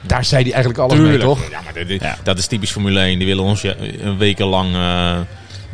Daar 0.01 0.25
zei 0.25 0.43
hij 0.43 0.51
eigenlijk 0.53 0.83
alles 0.83 0.97
mee, 1.07 1.17
toch? 1.17 1.39
Ja, 1.51 1.59
maar 1.73 1.85
dit- 1.85 2.03
dat 2.23 2.37
is 2.37 2.47
typisch 2.47 2.71
Formule 2.71 2.99
1. 2.99 3.17
Die 3.17 3.27
willen 3.27 3.43
ons 3.43 3.61
ja, 3.61 3.73
een 4.01 4.17
weken 4.17 4.45
lang 4.45 4.73
eh, 4.75 5.15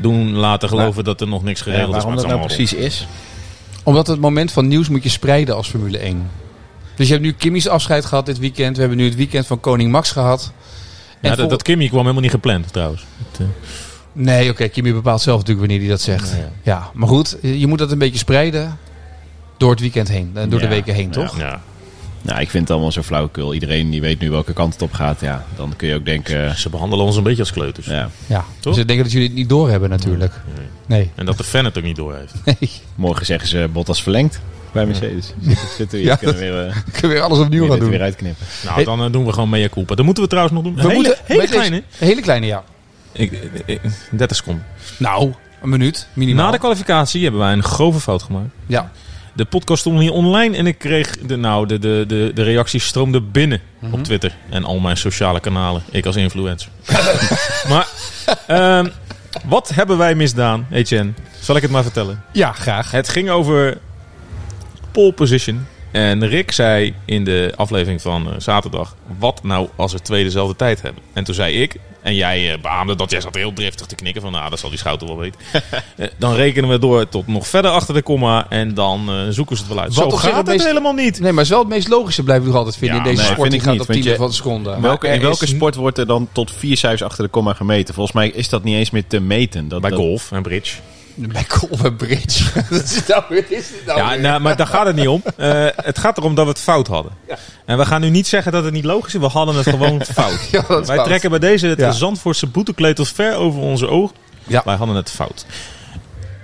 doen 0.02 0.32
laten 0.34 0.70
geloven 0.70 1.04
dat 1.04 1.22
er 1.22 1.28
nog 1.28 1.44
niks 1.44 1.60
ja, 1.60 1.66
geregeld 1.66 1.96
is. 1.96 2.04
waarom 2.04 2.16
dat 2.16 2.28
nou 2.28 2.40
precies 2.46 2.74
is? 2.74 3.08
Omdat 3.84 4.08
het 4.08 4.20
moment 4.20 4.52
van 4.52 4.68
nieuws 4.68 4.90
moet 4.90 5.04
je 5.04 5.10
spreiden 5.10 5.56
als 5.56 5.68
Formule 5.70 5.98
1. 5.98 6.30
Dus 6.96 7.08
je 7.08 7.14
hebt 7.14 7.26
nu 7.26 7.32
Kimmy's 7.34 7.68
afscheid 7.68 8.06
gehad 8.06 8.26
dit 8.26 8.40
weekend. 8.40 8.74
We 8.76 8.80
hebben 8.82 8.98
nu 9.00 9.06
het 9.06 9.16
weekend 9.16 9.48
van 9.48 9.60
Koning 9.60 9.92
Max 9.92 10.12
gehad. 10.12 10.52
En 11.22 11.30
Ja, 11.30 11.36
dat, 11.36 11.50
dat 11.50 11.62
Kimmy 11.62 11.88
kwam 11.88 12.00
helemaal 12.02 12.22
niet 12.22 12.32
gepland 12.32 12.74
trouwens. 12.74 13.06
Het, 13.32 13.40
eh, 13.40 13.46
Nee, 14.12 14.50
oké, 14.50 14.68
Kimmy 14.68 14.94
bepaalt 14.94 15.22
zelf 15.22 15.38
natuurlijk 15.40 15.68
wanneer 15.68 15.86
hij 15.86 15.96
dat 15.96 16.02
zegt. 16.06 16.30
Ja, 16.30 16.38
ja. 16.38 16.50
Ja, 16.64 16.90
maar 16.94 17.08
goed, 17.08 17.38
je 17.42 17.68
moet 17.68 17.78
dat 17.80 17.92
een 17.92 17.98
beetje 17.98 18.18
spreiden 18.18 18.78
door 19.58 19.72
het 19.72 19.80
weekend 19.80 20.08
heen. 20.08 20.32
eh, 20.34 20.44
Door 20.50 20.60
de 20.60 20.68
weken 20.68 20.94
heen, 20.94 21.10
toch? 21.10 21.38
ja. 21.38 21.62
Nou, 22.22 22.40
ik 22.42 22.50
vind 22.50 22.64
het 22.64 22.72
allemaal 22.72 22.92
zo 22.92 23.02
flauwekul. 23.02 23.54
Iedereen 23.54 23.90
die 23.90 24.02
weet 24.02 24.20
nu 24.20 24.32
welke 24.32 24.54
kant 24.54 24.74
het 24.74 24.82
op 24.82 24.94
gaat. 24.94 25.22
Ja, 25.22 25.46
dan 25.56 25.74
kun 25.76 25.88
je 25.88 25.96
ook 25.96 26.06
denken... 26.06 26.58
Ze 26.58 26.70
behandelen 26.70 27.06
ons 27.06 27.16
een 27.16 27.24
beetje 27.24 27.40
als 27.42 27.52
kleuters. 27.52 27.86
ja, 27.88 28.10
Ja, 28.28 28.46
Toch? 28.60 28.74
dus 28.74 28.82
ik 28.82 28.88
denk 28.88 29.00
dat 29.04 29.12
jullie 29.12 29.28
het 29.28 29.36
niet 29.38 29.50
doorhebben 29.50 29.90
natuurlijk. 29.90 30.34
Nee. 30.86 31.10
En 31.16 31.26
dat 31.26 31.38
de 31.38 31.44
fan 31.44 31.66
het 31.66 31.78
ook 31.78 31.84
niet 31.84 31.96
door 31.96 32.16
heeft. 32.16 32.34
nee. 32.60 32.70
morgen 32.96 33.26
zeggen 33.26 33.48
ze 33.48 33.70
Bottas 33.74 34.04
verlengd 34.04 34.40
bij 34.72 34.86
Mercedes. 34.86 35.34
Zitten, 35.42 35.68
zitten 35.78 35.98
we 35.98 35.98
hier, 35.98 36.06
Ja, 36.12 36.16
kunnen 36.16 36.36
we 36.36 36.42
weer, 36.42 36.66
eh, 36.68 36.76
Kunnen 36.92 37.12
weer 37.12 37.22
alles 37.22 37.40
opnieuw 37.40 37.68
gaan 37.68 37.80
doen. 37.80 37.90
weer 37.90 38.02
uitknippen. 38.02 38.46
Nou, 38.64 38.76
Hey. 38.76 38.84
dan 38.84 39.04
eh, 39.04 39.12
doen 39.12 39.26
we 39.26 39.34
gewoon 39.34 39.50
mea 39.50 39.70
culpa. 39.70 39.96
Dat 39.96 40.06
moeten 40.06 40.24
we 40.24 40.30
trouwens 40.30 40.56
nog 40.56 40.64
doen. 40.64 40.76
We 40.76 40.82
hele, 40.82 40.94
moeten 40.94 41.16
hele 41.26 41.48
kleine. 41.48 41.84
Hele 41.98 42.22
kleine, 42.22 42.46
ja. 42.46 42.64
Ik, 43.12 43.32
ik- 43.32 43.64
ik- 43.66 43.82
30 44.12 44.38
seconden. 44.38 44.66
Nou, 44.98 45.34
een 45.62 45.70
minuut, 45.70 46.08
minimaal. 46.14 46.46
Na 46.46 46.52
de 46.52 46.58
kwalificatie 46.58 47.22
hebben 47.24 47.42
wij 47.42 47.54
een 47.54 47.64
grove 47.64 48.00
fout 48.00 48.24
gemaakt. 48.24 48.50
ja. 48.66 48.92
De 49.40 49.46
podcast 49.46 49.80
stond 49.80 50.00
hier 50.00 50.12
online 50.12 50.58
en 50.58 50.68
ik 50.68 50.78
kreeg 50.78 51.18
de, 51.18 51.36
nou, 51.36 51.68
de, 51.68 51.80
de, 51.80 52.04
de, 52.08 52.32
de 52.34 52.44
reacties 52.44 52.86
stroomden 52.86 53.32
binnen 53.32 53.62
op 53.92 54.04
Twitter 54.04 54.36
en 54.50 54.64
al 54.64 54.80
mijn 54.80 54.98
sociale 54.98 55.40
kanalen. 55.40 55.84
Ik 55.92 56.06
als 56.06 56.16
influencer. 56.16 56.70
maar 57.72 57.88
ehm, 58.48 58.90
wat 59.46 59.70
hebben 59.70 59.98
wij 59.98 60.16
misdaan, 60.16 60.68
Etienne? 60.72 61.12
Zal 61.40 61.56
ik 61.56 61.62
het 61.62 61.72
maar 61.72 61.84
vertellen? 61.84 62.24
ja, 62.32 62.52
graag. 62.52 62.92
Het 62.92 63.10
ging 63.10 63.30
over 63.30 63.78
pole 64.92 65.12
position. 65.12 65.66
En 65.92 66.28
Rick 66.28 66.52
zei 66.52 66.94
in 67.06 67.24
de 67.24 67.54
aflevering 67.56 68.02
van 68.02 68.28
eh, 68.28 68.34
zaterdag: 68.38 68.96
Wat 69.20 69.44
nou 69.44 69.68
als 69.76 69.94
er 69.94 70.02
twee 70.02 70.24
dezelfde 70.24 70.56
tijd 70.56 70.82
hebben? 70.82 71.04
En 71.14 71.24
toen 71.24 71.36
zei 71.36 71.62
ik, 71.62 71.76
en 72.02 72.16
jij 72.16 72.52
eh, 72.54 72.62
beaamde 72.62 72.96
dat 72.96 73.12
jij 73.12 73.22
zat 73.22 73.36
heel 73.36 73.54
driftig 73.54 73.86
te 73.88 73.96
knikken: 73.96 74.22
van 74.22 74.32
nou, 74.32 74.50
dat 74.50 74.60
zal 74.60 74.70
die 74.70 74.80
schouder 74.80 75.08
wel 75.08 75.18
weten. 75.18 75.40
Eh, 75.96 76.08
dan 76.18 76.34
rekenen 76.36 76.70
we 76.70 76.80
door 76.80 77.10
tot 77.10 77.28
nog 77.28 77.48
verder 77.48 77.72
achter 77.72 77.94
de 77.94 78.02
komma 78.02 78.46
en 78.50 78.74
dan 78.74 79.10
eh, 79.10 79.16
zoeken 79.30 79.56
ze 79.58 79.64
het 79.64 79.74
wel 79.74 79.82
uit. 79.84 79.94
Wat 79.96 80.12
Zo 80.12 80.18
gaat 80.18 80.36
het 80.36 80.46
meest- 80.46 80.66
helemaal 80.66 80.94
niet. 80.94 81.12
Nee, 81.20 81.22
maar 81.22 81.34
het 81.34 81.44
is 81.44 81.50
wel 81.50 81.60
het 81.60 81.68
meest 81.68 81.88
logische, 81.88 82.24
blijf 82.24 82.40
ik 82.40 82.46
nog 82.48 82.56
altijd 82.56 82.78
vinden 82.78 82.98
Ja, 82.98 83.04
in 83.04 83.10
deze 83.10 83.22
nee, 83.24 83.32
sport. 83.32 83.52
Die 83.52 83.60
gaat 83.60 83.72
niet, 83.72 83.82
op 83.82 83.88
want 83.88 84.00
tiende 84.00 84.14
je- 84.14 84.22
van 84.22 84.30
de 84.30 84.36
seconde. 84.36 84.78
Welke, 84.82 85.08
in 85.08 85.22
welke 85.22 85.44
is- 85.44 85.50
sport 85.50 85.76
wordt 85.76 85.98
er 85.98 86.08
dan 86.08 86.30
tot 86.32 86.52
vier 86.52 86.78
cijfers 86.78 87.04
achter 87.04 87.24
de 87.24 87.30
komma 87.30 87.54
gemeten? 87.54 87.94
Volgens 87.94 88.16
mij 88.16 88.30
is 88.30 88.50
dat 88.50 88.64
niet 88.64 88.76
eens 88.76 88.90
meer 88.90 89.08
te 89.08 89.20
meten. 89.20 89.68
Dat, 89.68 89.82
Bij 89.82 89.90
dat- 89.90 90.00
golf 90.00 90.32
en 90.32 90.42
bridge. 90.42 90.76
Bij 91.28 91.46
Colbert 91.48 91.98
Bridge. 91.98 92.44
dat 92.70 92.84
is 92.84 93.06
nou 93.08 93.36
is 93.36 93.46
dit 93.48 93.86
nou 93.86 94.00
Ja, 94.00 94.16
nou, 94.16 94.42
maar 94.42 94.56
daar 94.56 94.68
gaat 94.68 94.86
het 94.86 94.96
niet 94.96 95.08
om. 95.08 95.24
Eh, 95.38 95.66
het 95.76 95.98
gaat 96.00 96.18
erom 96.18 96.36
dat 96.36 96.46
we 96.46 96.52
het 96.52 96.60
fout 96.60 96.88
hadden. 96.88 97.12
En 97.66 97.78
we 97.78 97.86
gaan 97.86 98.02
nu 98.02 98.10
niet 98.10 98.28
zeggen 98.28 98.52
dat 98.52 98.64
het 98.64 98.74
niet 98.74 98.86
logisch 98.86 99.14
is. 99.16 99.20
We 99.20 99.28
hadden 99.28 99.56
het 99.56 99.70
gewoon 99.70 100.02
fout. 100.14 100.48
Ja, 100.52 100.64
Wij 100.68 100.84
fout. 100.84 101.06
trekken 101.06 101.30
bij 101.30 101.40
deze 101.40 101.68
het 101.68 101.80
Ja. 101.80 101.92
Zandvoortse 101.92 102.48
boetekleed 102.48 102.96
tot 102.96 103.08
ver 103.12 103.36
over 103.36 103.62
onze 103.62 103.88
oog. 103.88 104.12
Ja. 104.48 104.62
Wij 104.66 104.76
hadden 104.76 104.96
het 104.96 105.12
fout. 105.12 105.46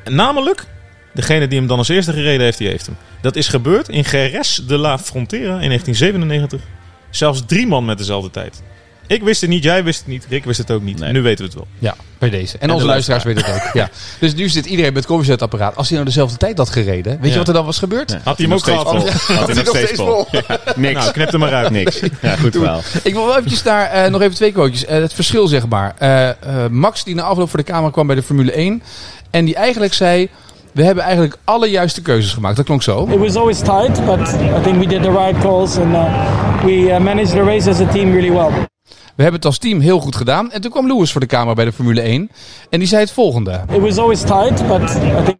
Namelijk, 0.05 0.65
degene 1.13 1.48
die 1.48 1.58
hem 1.60 1.67
dan 1.67 1.77
als 1.77 1.88
eerste 1.89 2.13
gereden 2.13 2.41
heeft, 2.41 2.58
die 2.58 2.67
heeft 2.67 2.86
hem. 2.86 2.98
Dat 3.22 3.36
is 3.36 3.48
gebeurd 3.48 3.89
in 3.89 4.01
Jerez 4.01 4.55
de 4.58 4.77
la 4.77 4.98
Frontera 5.00 5.60
in 5.60 5.67
1997. 5.67 6.62
Zelfs 7.10 7.44
drie 7.46 7.67
man 7.67 7.86
met 7.86 7.98
dezelfde 7.98 8.29
tijd. 8.32 8.62
Ik 9.07 9.24
wist 9.24 9.41
het 9.41 9.50
niet, 9.50 9.63
jij 9.63 9.83
wist 9.83 10.00
het 10.00 10.07
niet, 10.07 10.25
Rick 10.29 10.45
wist 10.45 10.57
het 10.57 10.71
ook 10.71 10.81
niet. 10.81 11.00
Nee. 11.00 11.12
Nu 11.12 11.21
weten 11.21 11.38
we 11.38 11.51
het 11.51 11.53
wel. 11.53 11.67
Ja, 11.79 11.95
bij 12.17 12.29
deze. 12.29 12.57
En, 12.57 12.71
onze 12.71 12.85
luisteraars 12.85 13.24
weten 13.24 13.45
het 13.45 13.55
ook. 13.55 13.74
Ja. 13.74 13.89
Dus 14.19 14.33
nu 14.33 14.50
zit 14.50 14.65
iedereen 14.65 14.93
met 14.93 15.03
het 15.03 15.12
koffiezetapparaat. 15.12 15.75
Als 15.75 15.88
hij 15.88 15.97
nou 15.97 16.09
dezelfde 16.09 16.38
tijd 16.38 16.57
had 16.57 16.69
gereden, 16.69 17.17
weet 17.21 17.31
je 17.31 17.38
wat 17.38 17.47
er 17.47 17.53
dan 17.53 17.65
was 17.65 17.79
gebeurd? 17.79 18.12
Ja. 18.12 18.19
Had 18.24 18.38
hij 18.38 18.47
hem 18.47 18.55
ook 18.55 18.65
nog 18.65 18.81
gehad? 18.81 19.01
steeds 19.01 19.25
vol. 19.25 19.35
Had 19.35 19.47
hij 19.47 19.55
nog 19.55 19.67
steeds 19.67 19.91
vol. 19.91 20.27
Ja, 20.31 20.59
niks. 20.75 21.00
Nou, 21.00 21.12
knip 21.12 21.33
er 21.33 21.39
maar 21.39 21.53
uit. 21.53 21.69
Niks. 21.69 22.00
Ja, 22.21 22.35
goed 22.35 22.51
verhaal. 22.51 22.81
Ik 23.03 23.13
wil 23.13 23.25
wel 23.25 23.38
eventjes 23.38 23.63
daar 23.63 23.89
eh, 23.89 24.12
nog 24.12 24.21
even 24.21 24.35
twee 24.35 24.51
quotejes. 24.51 24.85
Eh, 24.85 25.00
het 25.00 25.13
verschil 25.13 25.47
zeg 25.47 25.67
maar. 25.67 25.95
Eh, 25.97 26.29
eh, 26.29 26.35
Max 26.69 27.03
die 27.03 27.15
na 27.15 27.24
afloop 27.24 27.50
voor 27.50 27.59
de 27.59 27.65
camera 27.65 27.91
kwam 27.91 28.07
bij 28.07 28.15
de 28.15 28.24
Formule 28.24 28.51
1. 28.51 28.83
En 29.29 29.45
die 29.45 29.55
eigenlijk 29.55 29.93
zei... 29.93 30.29
We 30.71 30.83
hebben 30.83 31.03
eigenlijk 31.03 31.38
alle 31.43 31.69
juiste 31.69 32.01
keuzes 32.01 32.33
gemaakt. 32.33 32.55
Dat 32.55 32.65
klonk 32.65 32.83
zo. 32.83 33.07
It 33.09 33.17
was 33.17 33.35
always 33.35 33.57
tight, 33.59 34.05
but 34.05 34.19
I 34.19 34.62
think 34.63 34.77
we 34.77 34.85
did 34.88 35.03
the 35.03 35.12
right 35.12 35.41
calls 35.41 35.77
and 35.77 35.93
uh, 35.93 36.63
we 36.63 36.71
uh, 36.71 37.00
managed 37.00 37.31
the 37.31 37.43
race 37.43 37.69
as 37.69 37.79
a 37.79 37.85
team 37.85 38.12
really 38.12 38.31
well. 38.31 38.67
We 39.15 39.24
hebben 39.24 39.41
het 39.41 39.45
als 39.45 39.57
team 39.57 39.79
heel 39.79 40.00
goed 40.00 40.15
gedaan. 40.15 40.51
En 40.51 40.62
toen 40.62 40.72
kwam 40.72 40.88
Lewis 40.88 41.12
voor 41.12 41.22
de 41.22 41.27
camera 41.27 41.53
bij 41.53 41.65
de 41.65 41.72
Formule 41.72 42.01
1. 42.01 42.31
En 42.69 42.79
die 42.79 42.88
zei 42.88 43.01
het 43.01 43.12
volgende. 43.12 43.62
It 43.74 43.81
was 43.81 43.98
always 43.98 44.22
tight, 44.22 44.67
but 44.67 44.81
I 44.81 45.24
think 45.24 45.38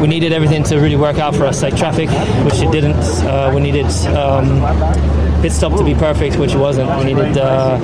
we 0.00 0.06
needed 0.06 0.32
everything 0.32 0.66
to 0.66 0.76
really 0.76 0.96
work 0.96 1.18
out 1.18 1.34
for 1.36 1.46
us, 1.46 1.60
like 1.60 1.76
traffic, 1.76 2.08
which 2.44 2.60
it 2.62 2.72
didn't. 2.72 3.22
Uh, 3.24 3.54
we 3.54 3.60
needed 3.60 4.06
um, 4.16 4.62
pit 5.40 5.52
stop 5.52 5.76
to 5.76 5.84
be 5.84 5.94
perfect, 5.94 6.36
which 6.36 6.54
it 6.54 6.58
wasn't. 6.58 6.88
We 6.98 7.04
needed 7.04 7.36
uh, 7.36 7.78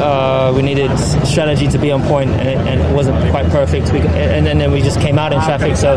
uh, 0.00 0.52
we 0.54 0.62
needed 0.62 0.90
strategy 1.24 1.68
to 1.68 1.78
be 1.78 1.92
on 1.92 2.02
point, 2.02 2.30
and 2.30 2.48
it, 2.48 2.56
and 2.56 2.80
it 2.80 2.94
wasn't 2.94 3.30
quite 3.30 3.50
perfect. 3.50 3.92
We, 3.92 4.00
and 4.00 4.46
then, 4.46 4.58
then 4.58 4.70
we 4.70 4.82
just 4.82 5.00
came 5.00 5.18
out 5.18 5.32
in 5.32 5.40
traffic. 5.40 5.76
So 5.76 5.96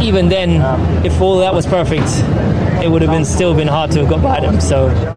even 0.00 0.28
then, 0.28 0.62
if 1.04 1.20
all 1.20 1.38
that 1.38 1.52
was 1.52 1.66
perfect, 1.66 2.08
it 2.82 2.88
would 2.88 3.02
have 3.02 3.10
been 3.10 3.26
still 3.26 3.54
been 3.54 3.68
hard 3.68 3.90
to 3.92 3.98
have 4.00 4.08
got 4.08 4.22
by 4.22 4.40
them. 4.40 4.60
So. 4.60 5.16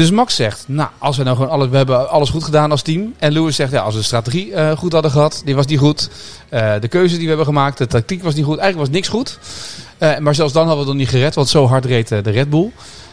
Dus 0.00 0.10
Max 0.10 0.34
zegt, 0.34 0.64
nou, 0.66 0.88
als 0.98 1.16
we 1.16 1.22
nou 1.22 1.36
gewoon 1.36 1.50
alles, 1.50 1.68
we 1.68 1.76
hebben 1.76 2.10
alles 2.10 2.30
goed 2.30 2.44
gedaan 2.44 2.70
als 2.70 2.82
team. 2.82 3.14
En 3.18 3.32
Lewis 3.32 3.56
zegt, 3.56 3.72
ja, 3.72 3.80
als 3.80 3.94
we 3.94 4.00
de 4.00 4.06
strategie 4.06 4.54
eh, 4.54 4.76
goed 4.76 4.92
hadden 4.92 5.10
gehad, 5.10 5.42
die 5.44 5.54
was 5.54 5.66
niet 5.66 5.78
goed. 5.78 6.10
Eh, 6.48 6.74
de 6.80 6.88
keuze 6.88 7.12
die 7.14 7.22
we 7.22 7.28
hebben 7.28 7.46
gemaakt, 7.46 7.78
de 7.78 7.86
tactiek 7.86 8.22
was 8.22 8.34
niet 8.34 8.44
goed. 8.44 8.58
Eigenlijk 8.58 8.88
was 8.90 8.96
niks 8.96 9.08
goed. 9.08 9.38
Eh, 9.98 10.18
maar 10.18 10.34
zelfs 10.34 10.52
dan 10.52 10.66
hadden 10.66 10.84
we 10.84 10.90
het 10.90 10.98
nog 10.98 11.06
niet 11.06 11.16
gered, 11.20 11.34
want 11.34 11.48
zo 11.48 11.66
hard 11.66 11.84
reed 11.84 12.08
de 12.08 12.20
Red 12.30 12.50
Bull. 12.50 12.70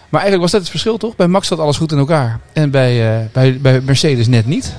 Maar 0.10 0.22
eigenlijk 0.22 0.42
was 0.42 0.52
dat 0.52 0.62
het 0.62 0.70
verschil, 0.70 0.98
toch? 0.98 1.16
Bij 1.16 1.28
Max 1.28 1.48
zat 1.48 1.60
alles 1.60 1.78
goed 1.78 1.92
in 1.92 1.98
elkaar. 1.98 2.40
En 2.54 2.72
bij, 2.72 3.30
bij, 3.34 3.58
bij 3.62 3.82
Mercedes 3.82 4.28
net 4.28 4.46
niet. 4.46 4.76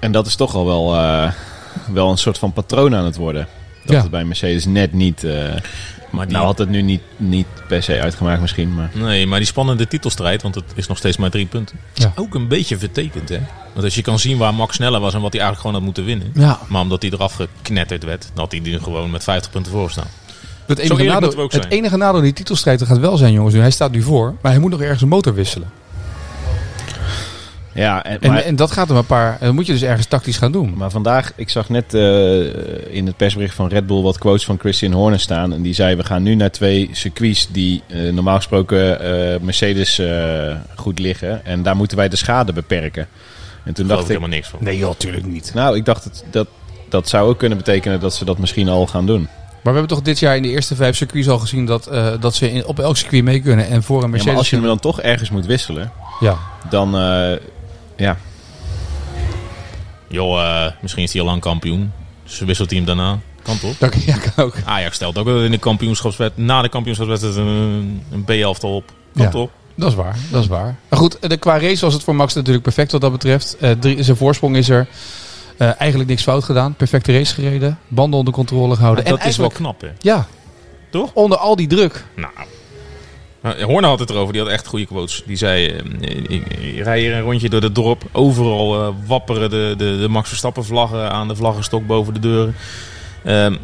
En 0.00 0.12
dat 0.12 0.26
is 0.26 0.34
toch 0.34 0.54
al 0.54 0.66
wel, 0.66 0.90
wel 1.92 2.10
een 2.10 2.18
soort 2.18 2.38
van 2.38 2.52
patroon 2.52 2.94
aan 2.94 3.04
het 3.04 3.16
worden. 3.16 3.48
Dat 3.84 3.96
Ja. 3.96 4.02
het 4.02 4.10
bij 4.10 4.24
Mercedes 4.24 4.64
net 4.66 4.92
niet... 4.92 5.26
Maar 6.10 6.24
die, 6.26 6.34
nou 6.34 6.46
had 6.46 6.58
het 6.58 6.68
nu 6.68 6.82
niet, 6.82 7.00
niet 7.16 7.46
per 7.68 7.82
se 7.82 8.00
uitgemaakt 8.00 8.40
misschien, 8.40 8.74
maar... 8.74 8.90
Nee, 8.94 9.26
maar 9.26 9.38
die 9.38 9.48
spannende 9.48 9.88
titelstrijd, 9.88 10.42
want 10.42 10.54
het 10.54 10.64
is 10.74 10.86
nog 10.86 10.96
steeds 10.98 11.16
maar 11.16 11.30
drie 11.30 11.46
punten. 11.46 11.78
Is 11.94 12.02
Ja. 12.02 12.12
ook 12.16 12.34
een 12.34 12.48
beetje 12.48 12.78
vertekend, 12.78 13.28
hè? 13.28 13.38
Want 13.72 13.84
als 13.84 13.94
je 13.94 14.02
kan 14.02 14.18
zien 14.18 14.38
waar 14.38 14.54
Max 14.54 14.74
sneller 14.74 15.00
was 15.00 15.14
en 15.14 15.20
wat 15.20 15.32
hij 15.32 15.40
eigenlijk 15.42 15.60
gewoon 15.60 15.74
had 15.76 15.84
moeten 15.84 16.04
winnen. 16.04 16.30
Ja. 16.34 16.58
Maar 16.68 16.80
omdat 16.82 17.02
hij 17.02 17.10
eraf 17.10 17.32
geknetterd 17.32 18.04
werd, 18.04 18.22
dan 18.34 18.42
had 18.44 18.52
hij 18.52 18.60
nu 18.60 18.78
gewoon 18.78 19.10
met 19.10 19.24
50 19.24 19.50
punten 19.50 19.72
voor 19.72 19.90
staan. 19.90 20.06
Het 20.66 20.78
enige, 20.78 21.02
nadeel, 21.04 21.38
het 21.42 21.52
zijn. 21.52 21.66
enige 21.68 21.96
nadeel 21.96 22.18
in 22.18 22.24
die 22.24 22.32
titelstrijd 22.32 22.82
gaat 22.82 22.98
wel 22.98 23.16
zijn, 23.16 23.32
jongens. 23.32 23.54
Nu, 23.54 23.60
hij 23.60 23.70
staat 23.70 23.90
nu 23.90 24.02
voor, 24.02 24.34
maar 24.40 24.52
hij 24.52 24.60
moet 24.60 24.70
nog 24.70 24.80
ergens 24.80 25.02
een 25.02 25.08
motor 25.08 25.34
wisselen. 25.34 25.70
Ja, 27.78 28.04
en, 28.04 28.20
En, 28.20 28.30
maar, 28.30 28.42
en 28.42 28.56
dat 28.56 28.70
gaat 28.70 28.88
hem 28.88 28.96
een 28.96 29.06
paar... 29.06 29.36
Dat 29.40 29.52
moet 29.52 29.66
je 29.66 29.72
dus 29.72 29.82
ergens 29.82 30.06
tactisch 30.06 30.36
gaan 30.36 30.52
doen. 30.52 30.74
maar 30.76 30.90
vandaag, 30.90 31.32
ik 31.36 31.48
zag 31.48 31.68
net 31.68 31.94
eh, 31.94 32.94
in 32.94 33.06
het 33.06 33.16
persbericht 33.16 33.54
van 33.54 33.68
Red 33.68 33.86
Bull 33.86 34.02
wat 34.02 34.18
quotes 34.18 34.44
van 34.44 34.58
Christian 34.58 34.92
Horner 34.92 35.20
staan. 35.20 35.52
En 35.52 35.62
die 35.62 35.74
zei, 35.74 35.96
we 35.96 36.04
gaan 36.04 36.22
nu 36.22 36.34
naar 36.34 36.50
twee 36.50 36.88
circuits 36.92 37.48
die 37.50 37.82
eh, 37.86 38.12
normaal 38.12 38.36
gesproken 38.36 39.00
eh, 39.00 39.40
Mercedes 39.40 39.98
eh, 39.98 40.56
goed 40.74 40.98
liggen. 40.98 41.44
En 41.44 41.62
daar 41.62 41.76
moeten 41.76 41.96
wij 41.96 42.08
de 42.08 42.16
schade 42.16 42.52
beperken. 42.52 43.08
En 43.64 43.74
toen 43.74 43.86
dacht 43.86 43.98
ik 44.00 44.06
ik, 44.06 44.10
helemaal 44.12 44.36
niks 44.36 44.48
van. 44.48 44.58
Nee, 44.62 44.78
joh, 44.78 44.88
natuurlijk 44.88 45.26
niet. 45.26 45.50
nou, 45.54 45.76
ik 45.76 45.84
dacht 45.84 46.04
dat, 46.04 46.24
dat 46.30 46.48
dat 46.88 47.08
zou 47.08 47.28
ook 47.28 47.38
kunnen 47.38 47.58
betekenen 47.58 48.00
dat 48.00 48.14
ze 48.14 48.24
dat 48.24 48.38
misschien 48.38 48.68
al 48.68 48.86
gaan 48.86 49.06
doen. 49.06 49.28
Maar 49.62 49.72
we 49.72 49.78
hebben 49.78 49.96
toch 49.96 50.02
dit 50.02 50.18
jaar 50.18 50.36
in 50.36 50.42
de 50.42 50.48
eerste 50.48 50.76
vijf 50.76 50.96
circuits 50.96 51.28
al 51.28 51.38
gezien 51.38 51.66
dat, 51.66 51.86
eh, 51.86 52.12
dat 52.20 52.34
ze 52.34 52.52
in, 52.52 52.66
op 52.66 52.78
elk 52.78 52.96
circuit 52.96 53.24
mee 53.24 53.40
kunnen. 53.40 53.68
En 53.68 53.82
voor 53.82 53.96
een 53.96 54.02
Ja, 54.02 54.08
Mercedes... 54.08 54.32
maar 54.32 54.40
als 54.40 54.50
je 54.50 54.56
hem 54.56 54.64
dan 54.64 54.78
toch 54.78 55.00
ergens 55.00 55.30
moet 55.30 55.46
wisselen, 55.46 55.92
Ja. 56.20 56.36
dan 56.70 56.96
eh, 56.96 57.32
ja, 57.98 58.16
Joh, 60.08 60.40
eh, 60.40 60.72
misschien 60.80 61.02
is 61.02 61.12
hij 61.12 61.22
al 61.22 61.26
lang 61.28 61.40
kampioen. 61.40 61.92
Dus 62.24 62.38
wisselt 62.38 62.68
hij 62.70 62.78
hem 62.78 62.86
daarna. 62.86 63.18
Kan 63.42 63.58
toch? 63.58 63.78
Dat, 63.78 64.02
ja, 64.04 64.16
kan 64.16 64.44
ook. 64.44 64.54
Ajax 64.64 64.94
stelt 64.94 65.18
ook 65.18 65.24
wel 65.24 65.42
in 65.44 65.50
de 65.50 65.58
kampioenschapswedstrijd, 65.58 66.48
na 66.48 66.62
de 66.62 66.68
kampioenschapswedstrijd 66.68 67.36
een, 67.36 68.02
een 68.10 68.24
B-elftal 68.24 68.74
op. 68.74 68.92
Kan 69.14 69.24
Ja. 69.24 69.30
toch? 69.30 69.50
Dat 69.74 69.88
is 69.90 69.94
waar, 69.96 70.16
dat 70.30 70.42
is 70.42 70.48
waar. 70.48 70.76
Maar 70.88 70.98
goed, 70.98 71.30
de, 71.30 71.36
qua 71.36 71.58
race 71.58 71.84
was 71.84 71.94
het 71.94 72.02
voor 72.02 72.14
Max 72.14 72.34
natuurlijk 72.34 72.62
perfect 72.64 72.92
wat 72.92 73.00
dat 73.00 73.12
betreft. 73.12 73.56
Eh, 73.60 73.70
drie, 73.70 74.02
zijn 74.02 74.16
voorsprong 74.16 74.56
is 74.56 74.68
er. 74.68 74.86
Eh, 75.56 75.80
eigenlijk 75.80 76.10
niks 76.10 76.22
fout 76.22 76.44
gedaan. 76.44 76.74
Perfecte 76.74 77.12
race 77.12 77.34
gereden. 77.34 77.78
Banden 77.88 78.18
onder 78.18 78.34
controle 78.34 78.76
gehouden. 78.76 79.04
dat 79.04 79.18
en 79.18 79.28
is 79.28 79.36
wel 79.36 79.48
knap, 79.48 79.80
hè? 79.80 79.88
Ja. 80.00 80.26
Toch? 80.90 81.10
Onder 81.12 81.38
al 81.38 81.56
die 81.56 81.66
druk. 81.66 82.04
Nou, 82.16 82.32
nou, 83.42 83.62
Horner 83.62 83.90
had 83.90 83.98
het 83.98 84.10
erover, 84.10 84.32
die 84.32 84.42
had 84.42 84.50
echt 84.50 84.66
goede 84.66 84.86
quotes. 84.86 85.22
Die 85.26 85.36
zei, 85.36 85.66
eh, 85.66 86.10
ik, 86.28 86.42
rij 86.82 87.00
hier 87.00 87.14
een 87.14 87.20
rondje 87.20 87.48
door 87.48 87.62
het 87.62 87.74
dorp. 87.74 88.04
Overal 88.12 88.80
eh, 88.80 88.94
wapperen 89.06 89.50
de, 89.50 89.74
de, 89.76 89.98
de 90.00 90.08
Max 90.08 90.28
Verstappen 90.28 90.64
vlaggen 90.64 91.10
aan 91.10 91.28
de 91.28 91.36
vlaggenstok 91.36 91.86
boven 91.86 92.14
de 92.14 92.20
deuren. 92.20 92.54
Ehm, 93.24 93.56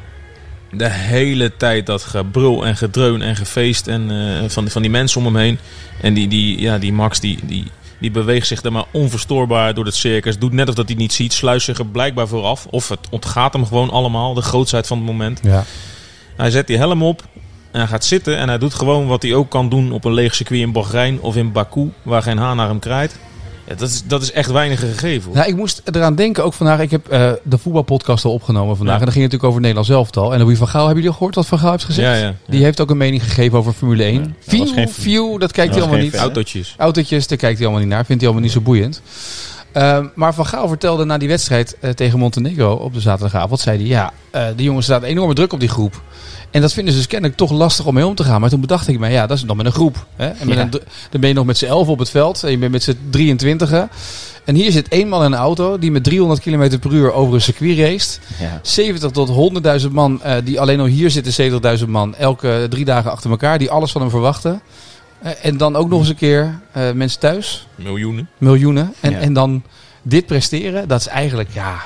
de 0.70 0.90
hele 0.90 1.56
tijd 1.56 1.86
dat 1.86 2.02
gebrul 2.02 2.66
en 2.66 2.76
gedreun 2.76 3.22
en 3.22 3.36
gefeest 3.36 3.86
en, 3.86 4.10
eh, 4.10 4.48
van, 4.48 4.68
van 4.68 4.82
die 4.82 4.90
mensen 4.90 5.20
om 5.20 5.26
hem 5.26 5.36
heen. 5.36 5.58
En 6.00 6.14
die, 6.14 6.28
die, 6.28 6.60
ja, 6.60 6.78
die 6.78 6.92
Max 6.92 7.20
die, 7.20 7.38
die, 7.42 7.64
die 7.98 8.10
beweegt 8.10 8.46
zich 8.46 8.60
daar 8.60 8.72
maar 8.72 8.84
onverstoorbaar 8.90 9.74
door 9.74 9.84
het 9.84 9.94
circus. 9.94 10.38
Doet 10.38 10.52
net 10.52 10.68
of 10.68 10.74
dat 10.74 10.88
hij 10.88 10.96
niet 10.96 11.12
ziet, 11.12 11.32
sluist 11.32 11.64
zich 11.64 11.78
er 11.78 11.86
blijkbaar 11.86 12.28
vooraf. 12.28 12.66
Of 12.70 12.88
het 12.88 13.08
ontgaat 13.10 13.52
hem 13.52 13.66
gewoon 13.66 13.90
allemaal, 13.90 14.34
de 14.34 14.42
grootsheid 14.42 14.86
van 14.86 14.96
het 14.96 15.06
moment. 15.06 15.40
Ja. 15.42 15.64
Hij 16.36 16.50
zet 16.50 16.66
die 16.66 16.76
helm 16.76 17.02
op 17.02 17.22
en 17.74 17.80
hij 17.80 17.88
gaat 17.88 18.04
zitten 18.04 18.36
en 18.36 18.48
hij 18.48 18.58
doet 18.58 18.74
gewoon 18.74 19.06
wat 19.06 19.22
hij 19.22 19.34
ook 19.34 19.50
kan 19.50 19.68
doen 19.68 19.92
op 19.92 20.04
een 20.04 20.12
leeg 20.12 20.34
circuit 20.34 20.60
in 20.60 20.72
Bahrein 20.72 21.20
of 21.20 21.36
in 21.36 21.52
Baku, 21.52 21.90
waar 22.02 22.22
geen 22.22 22.38
haan 22.38 22.56
naar 22.56 22.68
hem 22.68 22.78
krijgt. 22.78 23.16
Ja, 23.66 23.74
dat, 23.74 23.88
is, 23.88 24.02
dat 24.06 24.22
is 24.22 24.32
echt 24.32 24.50
weinig 24.50 24.80
gegeven. 24.80 25.26
hoor. 25.26 25.34
Nou, 25.36 25.48
ik 25.48 25.56
moest 25.56 25.82
eraan 25.84 26.14
denken 26.14 26.44
ook 26.44 26.52
vandaag. 26.52 26.80
Ik 26.80 26.90
heb 26.90 27.08
eh, 27.08 27.32
de 27.42 27.58
voetbalpodcast 27.58 28.24
al 28.24 28.32
opgenomen 28.32 28.76
vandaag. 28.76 28.94
Ja. 28.94 29.00
En 29.00 29.04
dan 29.06 29.14
ging 29.14 29.24
het 29.24 29.32
natuurlijk 29.32 29.44
over 29.44 29.54
het 29.54 29.74
Nederlands 29.74 29.90
elftal. 29.90 30.32
En 30.34 30.40
Louis 30.40 30.58
van 30.58 30.68
Gaal, 30.68 30.78
hebben 30.86 30.94
jullie 30.94 31.08
al 31.10 31.16
gehoord 31.16 31.34
wat 31.34 31.46
Van 31.46 31.58
Gaal 31.58 31.70
heeft 31.70 31.84
gezegd? 31.84 32.20
Ja. 32.20 32.34
Die 32.48 32.62
heeft 32.64 32.80
ook 32.80 32.90
een 32.90 32.96
mening 32.96 33.22
gegeven 33.24 33.58
over 33.58 33.72
Formule 33.72 34.02
1. 34.04 34.22
dat 34.22 34.28
was 34.44 34.54
View, 34.54 34.74
geen- 34.74 34.88
view, 34.88 35.40
dat 35.40 35.52
kijkt 35.52 35.70
dat 35.72 35.80
hij 35.80 35.88
allemaal 35.90 36.04
niet. 36.10 36.14
Autootjes. 36.16 36.74
Autootjes, 36.78 37.26
daar 37.26 37.38
kijkt 37.38 37.56
hij 37.58 37.66
allemaal 37.66 37.84
niet 37.84 37.94
naar. 37.94 38.04
Vindt 38.04 38.22
hij 38.22 38.30
allemaal 38.30 38.48
niet 38.48 38.56
zo 38.56 38.64
boeiend. 38.64 39.02
Ehm, 39.74 40.06
maar 40.14 40.34
Van 40.34 40.46
Gaal 40.46 40.68
vertelde 40.68 41.04
na 41.04 41.18
die 41.18 41.28
wedstrijd 41.28 41.76
eh, 41.80 41.90
tegen 41.90 42.18
Montenegro 42.18 42.72
op 42.74 42.94
de 42.94 43.00
zaterdagavond... 43.00 43.60
zei 43.60 43.78
hij, 43.78 43.86
ja, 43.86 44.12
eh 44.30 44.46
de 44.56 44.62
jongens 44.62 44.86
staat 44.86 45.02
enorme 45.02 45.34
druk 45.34 45.52
op 45.52 45.60
die 45.60 45.68
groep. 45.68 46.02
En 46.50 46.60
dat 46.60 46.72
vinden 46.72 46.92
ze 46.92 46.98
dus 46.98 47.08
kennelijk 47.08 47.38
toch 47.38 47.50
lastig 47.50 47.86
om 47.86 47.94
mee 47.94 48.06
om 48.06 48.14
te 48.14 48.24
gaan. 48.24 48.40
Maar 48.40 48.50
toen 48.50 48.60
bedacht 48.60 48.88
ik 48.88 48.98
me, 48.98 49.08
ja, 49.08 49.26
dat 49.26 49.36
is 49.36 49.44
nog 49.44 49.56
met 49.56 49.66
een 49.66 49.72
groep. 49.72 50.06
Hè? 50.16 50.26
En 50.28 50.46
met 50.48 50.56
Ja. 50.56 50.62
een, 50.62 50.70
dan 51.10 51.20
ben 51.20 51.28
je 51.28 51.34
nog 51.34 51.44
met 51.44 51.58
z'n 51.58 51.64
elf 51.64 51.88
op 51.88 51.98
het 51.98 52.10
veld. 52.10 52.42
En 52.44 52.50
je 52.50 52.58
bent 52.58 52.72
met 52.72 52.82
z'n 52.82 52.98
23 53.10 53.70
En 54.44 54.54
hier 54.54 54.72
zit 54.72 54.88
één 54.88 55.08
man 55.08 55.24
in 55.24 55.32
een 55.32 55.38
auto 55.38 55.78
die 55.78 55.90
met 55.90 56.04
300 56.04 56.40
km 56.40 56.78
per 56.78 56.92
uur 56.92 57.12
over 57.12 57.34
een 57.34 57.40
circuit 57.40 57.78
race. 57.78 58.18
ja. 58.38 58.60
70 58.62 59.10
tot 59.10 59.28
100.000 59.82 59.90
man, 59.92 60.22
eh, 60.22 60.34
die 60.44 60.60
alleen 60.60 60.80
al 60.80 60.86
hier 60.86 61.10
zitten, 61.10 61.32
70.000 61.32 61.88
man, 61.88 62.14
elke 62.16 62.66
drie 62.70 62.84
dagen 62.84 63.10
achter 63.10 63.30
elkaar, 63.30 63.58
die 63.58 63.70
alles 63.70 63.92
van 63.92 64.00
hem 64.00 64.10
verwachten. 64.10 64.60
Eh, 65.24 65.32
en 65.42 65.56
dan 65.56 65.76
ook 65.76 65.88
nog 65.88 65.98
eens 66.00 66.08
een 66.08 66.14
keer 66.14 66.60
eh, 66.72 66.92
mensen 66.92 67.20
thuis, 67.20 67.66
Miljoenen. 67.74 68.28
miljoenen. 68.38 68.94
En, 69.00 69.10
Ja. 69.10 69.18
en 69.18 69.32
dan 69.32 69.62
dit 70.02 70.26
presteren, 70.26 70.88
dat 70.88 71.00
is 71.00 71.06
eigenlijk, 71.06 71.48
ja... 71.52 71.82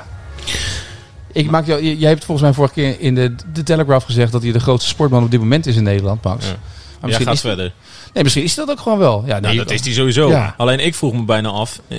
Ik 1.32 1.50
maak 1.50 1.66
jou, 1.66 1.82
jij 1.96 2.08
hebt 2.08 2.24
volgens 2.24 2.46
mij 2.46 2.54
vorige 2.56 2.74
keer 2.74 3.00
in 3.00 3.14
de, 3.14 3.34
de 3.52 3.62
Telegraph 3.62 4.04
gezegd 4.06 4.32
dat 4.32 4.42
hij 4.42 4.52
de 4.52 4.60
grootste 4.60 4.88
sportman 4.88 5.22
op 5.24 5.30
dit 5.30 5.40
moment 5.40 5.66
is 5.66 5.76
in 5.76 5.82
Nederland, 5.82 6.22
Max. 6.24 6.44
Ja. 6.44 6.50
Maar 6.50 6.58
Ja, 7.00 7.06
misschien, 7.06 7.26
gaat 7.26 7.34
is, 7.34 7.40
verder. 7.40 7.72
nee, 8.14 8.22
misschien 8.22 8.44
is 8.44 8.54
dat 8.54 8.70
ook 8.70 8.80
gewoon 8.80 8.98
wel. 8.98 9.22
Ja, 9.26 9.38
Nou, 9.38 9.56
dat 9.56 9.70
is 9.70 9.84
hij 9.84 9.92
sowieso. 9.92 10.28
Ja. 10.30 10.54
Alleen 10.56 10.78
ik 10.80 10.94
vroeg 10.94 11.12
me 11.12 11.22
bijna 11.24 11.48
af, 11.48 11.80
eh, 11.88 11.98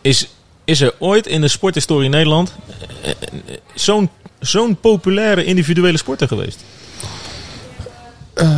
is, 0.00 0.28
is 0.64 0.80
er 0.80 0.94
ooit 0.98 1.26
in 1.26 1.40
de 1.40 1.48
sporthistorie 1.48 2.04
in 2.04 2.10
Nederland 2.10 2.54
zo'n 3.74 4.10
zo'n 4.40 4.76
populaire 4.80 5.44
individuele 5.44 5.98
sporter 5.98 6.28
geweest? 6.28 6.64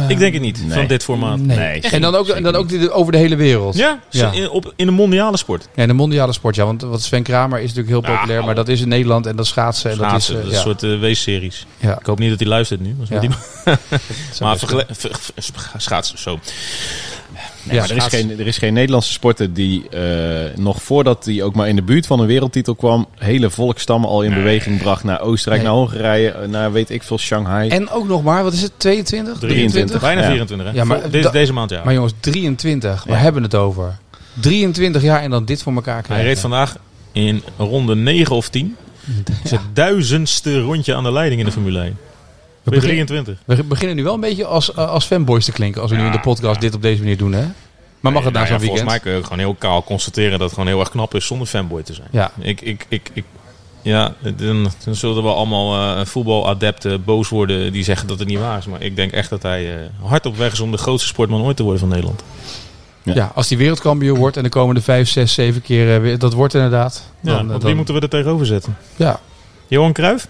Ik 0.09 0.19
denk 0.19 0.33
het 0.33 0.43
niet, 0.43 0.67
nee. 0.67 0.79
van 0.79 0.87
dit 0.87 1.03
formaat. 1.03 1.39
Nee. 1.39 1.57
Nee, 1.59 1.81
en 1.81 2.01
dan 2.01 2.15
ook, 2.15 2.29
en 2.29 2.43
dan 2.43 2.55
ook 2.57 2.69
die- 2.69 2.91
over 2.91 3.13
de 3.13 3.19
hele 3.19 3.37
wereld. 3.37 3.77
Ja, 3.77 4.01
Ja. 4.11 4.31
In, 4.33 4.49
op, 4.51 4.73
in 4.77 4.87
de 4.87 4.93
mondiale 4.93 5.37
sport. 5.37 5.69
Ja, 5.75 5.87
de 5.87 5.93
mondiale 5.93 6.33
sport, 6.33 6.55
ja. 6.55 6.65
Want 6.65 6.83
wat 6.83 7.03
Sven 7.03 7.23
Kramer 7.23 7.59
is 7.61 7.73
natuurlijk 7.75 7.89
heel 7.89 8.13
Ja, 8.13 8.17
populair. 8.19 8.45
Maar 8.45 8.55
dat 8.55 8.69
is 8.69 8.81
in 8.81 8.89
Nederland 8.89 9.27
en 9.27 9.37
dat 9.37 9.47
schaatsen. 9.47 9.91
En 9.91 9.97
Schaatsen, 9.97 10.35
dat 10.35 10.43
dat 10.43 10.53
is, 10.53 10.59
eh, 10.59 10.65
een 10.65 10.69
soort 10.79 10.83
uh, 10.83 11.01
weesseries. 11.01 11.67
ja, 11.79 11.99
Ik 11.99 12.07
hoop 12.07 12.19
niet 12.19 12.31
dat 12.31 12.39
hij 12.39 12.49
luistert 12.49 12.81
nu. 12.81 12.97
Ja. 13.09 13.21
die- 13.21 13.31
ja. 13.65 13.79
maar 14.41 14.59
vergele- 14.59 14.87
ver- 14.91 15.19
ver- 15.21 15.71
schaatsen, 15.77 16.19
zo. 16.19 16.39
Nee, 17.63 17.79
maar 17.81 17.91
er, 17.91 17.97
is 17.97 18.05
geen, 18.05 18.39
er 18.39 18.47
is 18.47 18.59
geen 18.59 18.73
Nederlandse 18.73 19.13
sporter 19.13 19.53
die 19.53 19.89
eh, 19.89 20.57
nog 20.57 20.83
voordat 20.83 21.25
hij 21.25 21.43
ook 21.43 21.55
maar 21.55 21.69
in 21.69 21.77
de 21.77 21.83
buurt 21.83 22.07
van 22.07 22.21
een 22.21 22.27
wereldtitel 22.27 22.75
kwam, 22.75 23.07
hele 23.19 23.51
volkstammen 23.51 24.09
al 24.09 24.23
in 24.23 24.35
beweging 24.35 24.79
bracht 24.79 25.05
naar 25.05 25.21
Oostenrijk, 25.21 25.63
Nee. 25.63 25.71
naar 25.73 25.81
Hongarije, 25.81 26.31
eh, 26.31 26.49
naar 26.49 26.73
weet 26.73 26.91
ik 26.91 27.03
veel, 27.03 27.19
Shanghai. 27.19 27.69
En 27.69 27.91
ook 27.91 28.07
nog 28.09 28.23
maar, 28.23 28.43
wat 28.43 28.53
is 28.53 28.63
het, 28.63 28.73
22? 28.77 29.39
23. 29.39 30.01
Bijna 30.01 30.21
Ja. 30.21 30.27
24, 30.27 30.67
hè? 30.69 30.73
Ja, 30.75 30.85
maar 30.85 31.11
da- 31.11 31.31
deze 31.31 31.53
maand, 31.53 31.71
ja. 31.71 31.85
Maar 31.85 31.95
jongens, 31.95 32.13
23, 32.21 33.05
we 33.05 33.11
Ja. 33.13 33.17
hebben 33.19 33.43
het 33.43 33.55
over. 33.55 33.99
23 34.41 35.03
jaar 35.03 35.21
en 35.23 35.31
dan 35.31 35.45
dit 35.45 35.63
voor 35.63 35.73
elkaar 35.75 36.03
krijgen. 36.03 36.15
Hij 36.25 36.35
reed 36.35 36.41
vandaag 36.43 36.77
in 37.13 37.43
ronde 37.57 37.95
9 37.95 38.37
of 38.37 38.49
10. 38.49 38.77
Zijn 39.45 39.61
duizendste 39.73 40.61
rondje 40.61 40.95
aan 40.95 41.03
de 41.03 41.13
leiding 41.13 41.41
in 41.41 41.47
de 41.47 41.53
Formule 41.53 41.81
1. 41.81 41.97
We 42.63 42.71
Bij 42.71 42.79
beginnen- 42.81 43.07
23. 43.07 43.57
We 43.57 43.65
beginnen 43.65 43.97
nu 43.97 44.03
wel 44.03 44.15
een 44.15 44.21
beetje 44.21 44.45
als, 44.47 44.75
eh, 44.75 44.89
als 44.89 45.05
fanboys 45.05 45.45
te 45.45 45.53
klinken 45.53 45.81
als 45.83 45.91
we 45.91 45.97
nu 45.97 46.03
Ja, 46.03 46.09
in 46.09 46.13
de 46.17 46.21
podcast 46.21 46.55
ja. 46.55 46.61
dit 46.61 46.75
op 46.75 46.83
deze 46.83 47.01
manier 47.01 47.17
doen, 47.17 47.33
hè? 47.33 47.45
Maar 48.01 48.13
mag 48.13 48.25
het 48.25 48.33
na 48.33 48.39
Nou 48.39 48.53
ja, 48.53 48.59
zo'n 48.59 48.67
Volgens 48.67 48.83
weekend? 48.85 48.89
mij 48.89 48.99
kun 49.01 49.13
je 49.13 49.23
gewoon 49.23 49.39
heel 49.39 49.55
kaal 49.55 49.85
constateren 49.85 50.31
dat 50.31 50.41
het 50.41 50.53
gewoon 50.53 50.67
heel 50.69 50.81
erg 50.81 50.91
knap 50.91 51.15
is 51.15 51.27
zonder 51.27 51.47
fanboy 51.47 51.83
te 51.83 51.95
zijn. 51.95 52.09
Ja. 52.11 52.31
Ik, 52.39 52.61
ik, 52.61 52.87
ik, 52.89 53.11
ik, 53.13 53.25
ja, 53.83 54.15
dan, 54.37 54.71
dan 54.85 54.95
zullen 54.95 55.23
we 55.23 55.29
allemaal 55.29 55.97
eh, 55.99 56.05
voetbaladepten 56.07 57.05
boos 57.05 57.29
worden 57.29 57.73
die 57.73 57.85
zeggen 57.85 58.09
dat 58.09 58.19
het 58.19 58.29
niet 58.29 58.39
waar 58.39 58.59
is. 58.59 58.67
Maar 58.67 58.83
ik 58.83 58.97
denk 58.97 59.13
echt 59.13 59.31
dat 59.31 59.43
hij 59.43 59.75
eh, 59.75 59.81
hard 60.03 60.27
op 60.27 60.37
weg 60.37 60.53
is 60.53 60.61
om 60.61 60.71
de 60.71 60.77
grootste 60.79 61.09
sportman 61.09 61.43
ooit 61.43 61.57
te 61.57 61.63
worden 61.63 61.81
van 61.81 61.89
Nederland. 61.89 62.23
Ja. 63.03 63.15
Ja, 63.15 63.33
als 63.35 63.49
die 63.49 63.59
wereldkampioen 63.59 64.19
wordt 64.19 64.37
en 64.37 64.43
de 64.43 64.49
komende 64.49 64.81
5, 64.81 65.09
6, 65.09 65.35
7 65.35 65.63
keer 65.63 65.95
eh, 65.95 66.01
weer, 66.01 66.19
dat 66.19 66.33
wordt 66.33 66.55
inderdaad. 66.55 67.03
Ja, 67.21 67.31
Dan, 67.31 67.33
eh, 67.33 67.47
want 67.47 67.51
dan- 67.51 67.61
wie 67.67 67.75
moeten 67.75 67.95
we 67.95 68.01
er 68.01 68.09
tegenover 68.09 68.47
zetten? 68.47 68.77
ja. 68.97 69.21
Johan 69.69 69.93
Cruijff? 69.93 70.27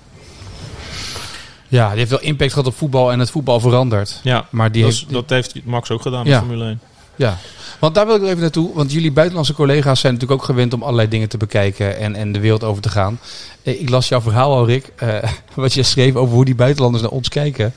Ja, 1.79 1.89
die 1.89 1.99
heeft 1.99 2.11
wel 2.11 2.21
impact 2.21 2.53
gehad 2.53 2.67
op 2.67 2.77
voetbal 2.77 3.13
en 3.13 3.19
het 3.19 3.31
voetbal 3.31 3.61
verandert. 3.61 4.21
Ja, 4.23 4.47
Maar 4.51 4.73
die 4.73 4.83
dat, 4.83 4.93
heeft, 4.93 5.13
dat 5.13 5.31
heeft 5.31 5.55
Max 5.65 5.91
ook 5.91 6.03
gedaan 6.03 6.25
Ja. 6.25 6.31
met 6.31 6.39
Formule 6.39 6.65
1. 6.65 6.81
Ja, 7.17 7.37
want 7.79 7.95
daar 7.95 8.07
wil 8.07 8.15
ik 8.15 8.21
nog 8.21 8.31
even 8.31 8.43
naartoe. 8.43 8.71
Want 8.75 8.93
jullie 8.93 9.13
buitenlandse 9.13 9.55
collega's 9.55 10.01
zijn 10.01 10.13
natuurlijk 10.13 10.41
ook 10.41 10.47
gewend 10.47 10.73
om 10.75 10.83
allerlei 10.83 11.09
dingen 11.09 11.29
te 11.29 11.37
bekijken 11.37 11.99
en, 11.99 12.15
en 12.15 12.33
de 12.33 12.41
wereld 12.41 12.65
over 12.65 12.83
te 12.83 12.89
gaan. 12.89 13.19
Eh, 13.63 13.81
Ik 13.81 13.89
las 13.89 14.09
jouw 14.09 14.21
verhaal 14.21 14.53
al, 14.55 14.67
Rick. 14.67 14.93
eh, 14.97 15.17
wat 15.55 15.73
je 15.75 15.83
schreef 15.83 16.15
over 16.15 16.35
hoe 16.35 16.45
die 16.45 16.55
buitenlanders 16.55 17.03
naar 17.03 17.13
ons 17.13 17.29
kijken. 17.29 17.73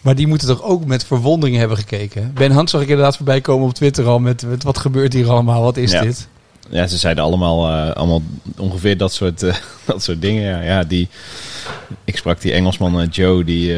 Maar 0.00 0.14
die 0.14 0.26
moeten 0.26 0.48
toch 0.48 0.62
ook 0.62 0.84
met 0.84 1.04
verwondering 1.04 1.56
hebben 1.58 1.76
gekeken. 1.76 2.30
Ben 2.34 2.50
Hans 2.52 2.70
zag 2.70 2.80
ik 2.80 2.88
inderdaad 2.88 3.16
voorbij 3.16 3.40
komen 3.40 3.68
op 3.68 3.74
Twitter 3.74 4.06
al 4.06 4.18
met, 4.18 4.42
met 4.46 4.62
wat 4.62 4.78
gebeurt 4.78 5.12
hier 5.12 5.30
allemaal? 5.30 5.62
Wat 5.62 5.76
is 5.76 5.92
Ja. 5.92 6.00
dit? 6.02 6.28
Ja, 6.70 6.86
ze 6.86 6.98
zeiden 6.98 7.24
allemaal, 7.24 7.68
eh, 7.68 7.90
allemaal 7.90 8.22
ongeveer 8.58 8.96
dat 8.96 9.12
soort, 9.12 9.42
eh, 9.42 9.54
dat 9.84 10.02
soort 10.02 10.20
dingen. 10.20 10.64
Ja, 10.64 10.84
die, 10.84 11.08
ik 12.04 12.16
sprak 12.16 12.40
die 12.40 12.52
Engelsman 12.52 13.00
eh, 13.00 13.06
Joe, 13.10 13.44
die 13.44 13.76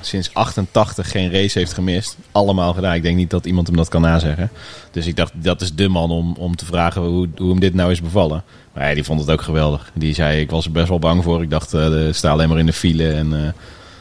sinds 0.00 0.34
88 0.34 1.10
geen 1.10 1.32
race 1.32 1.58
heeft 1.58 1.72
gemist. 1.72 2.16
Allemaal 2.32 2.72
gedaan. 2.72 2.94
Ik 2.94 3.02
denk 3.02 3.16
niet 3.16 3.30
dat 3.30 3.46
iemand 3.46 3.66
hem 3.66 3.76
dat 3.76 3.88
kan 3.88 4.00
nazeggen. 4.00 4.50
Dus 4.90 5.06
ik 5.06 5.16
dacht, 5.16 5.32
dat 5.34 5.60
is 5.60 5.74
de 5.74 5.88
man 5.88 6.10
om, 6.10 6.34
om 6.38 6.56
te 6.56 6.64
vragen 6.64 7.02
hoe, 7.02 7.28
hoe 7.36 7.50
hem 7.50 7.60
dit 7.60 7.74
nou 7.74 7.90
is 7.90 8.02
bevallen. 8.02 8.42
Maar 8.72 8.88
ja, 8.88 8.94
die 8.94 9.04
vond 9.04 9.20
het 9.20 9.30
ook 9.30 9.42
geweldig. 9.42 9.90
Die 9.94 10.14
zei, 10.14 10.40
ik 10.40 10.50
was 10.50 10.64
er 10.64 10.72
best 10.72 10.88
wel 10.88 10.98
bang 10.98 11.22
voor. 11.22 11.42
Ik 11.42 11.50
dacht, 11.50 11.74
eh 11.74 11.92
sta 12.10 12.30
alleen 12.30 12.48
maar 12.48 12.58
in 12.58 12.66
de 12.66 12.72
file. 12.72 13.12
En, 13.12 13.28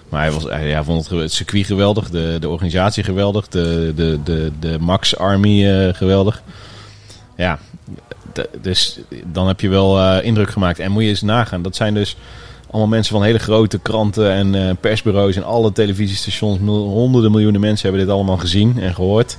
maar 0.10 0.22
hij, 0.22 0.32
was, 0.32 0.44
hij 0.44 0.84
vond 0.84 1.10
het, 1.10 1.32
circuit 1.32 1.66
geweldig, 1.66 2.10
de, 2.10 2.38
de 2.40 2.50
organisatie 2.50 3.04
geweldig, 3.04 3.48
de, 3.48 3.94
de, 3.96 4.20
de, 4.24 4.52
de 4.60 4.78
Max 4.80 5.18
Army 5.18 5.94
geweldig. 5.94 6.44
Ja, 7.36 7.60
dus 8.62 9.00
dan 9.26 9.48
heb 9.48 9.60
je 9.60 9.70
wel 9.70 10.00
eh, 10.00 10.26
indruk 10.26 10.50
gemaakt. 10.52 10.80
En 10.80 10.92
moet 10.92 11.04
je 11.04 11.10
eens 11.10 11.22
nagaan, 11.22 11.62
dat 11.62 11.76
zijn 11.76 11.94
dus 11.94 12.16
allemaal 12.70 12.90
mensen 12.90 13.14
van 13.14 13.24
hele 13.24 13.40
grote 13.40 13.80
kranten 13.80 14.32
en 14.32 14.56
eh, 14.68 14.76
persbureaus 14.80 15.36
en 15.36 15.44
alle 15.44 15.72
televisiestations. 15.72 16.60
Mil- 16.60 16.88
honderden 16.88 17.32
miljoenen 17.32 17.62
mensen 17.62 17.88
hebben 17.90 18.06
dit 18.06 18.16
allemaal 18.16 18.38
gezien 18.38 18.80
en 18.82 18.96
gehoord. 18.96 19.38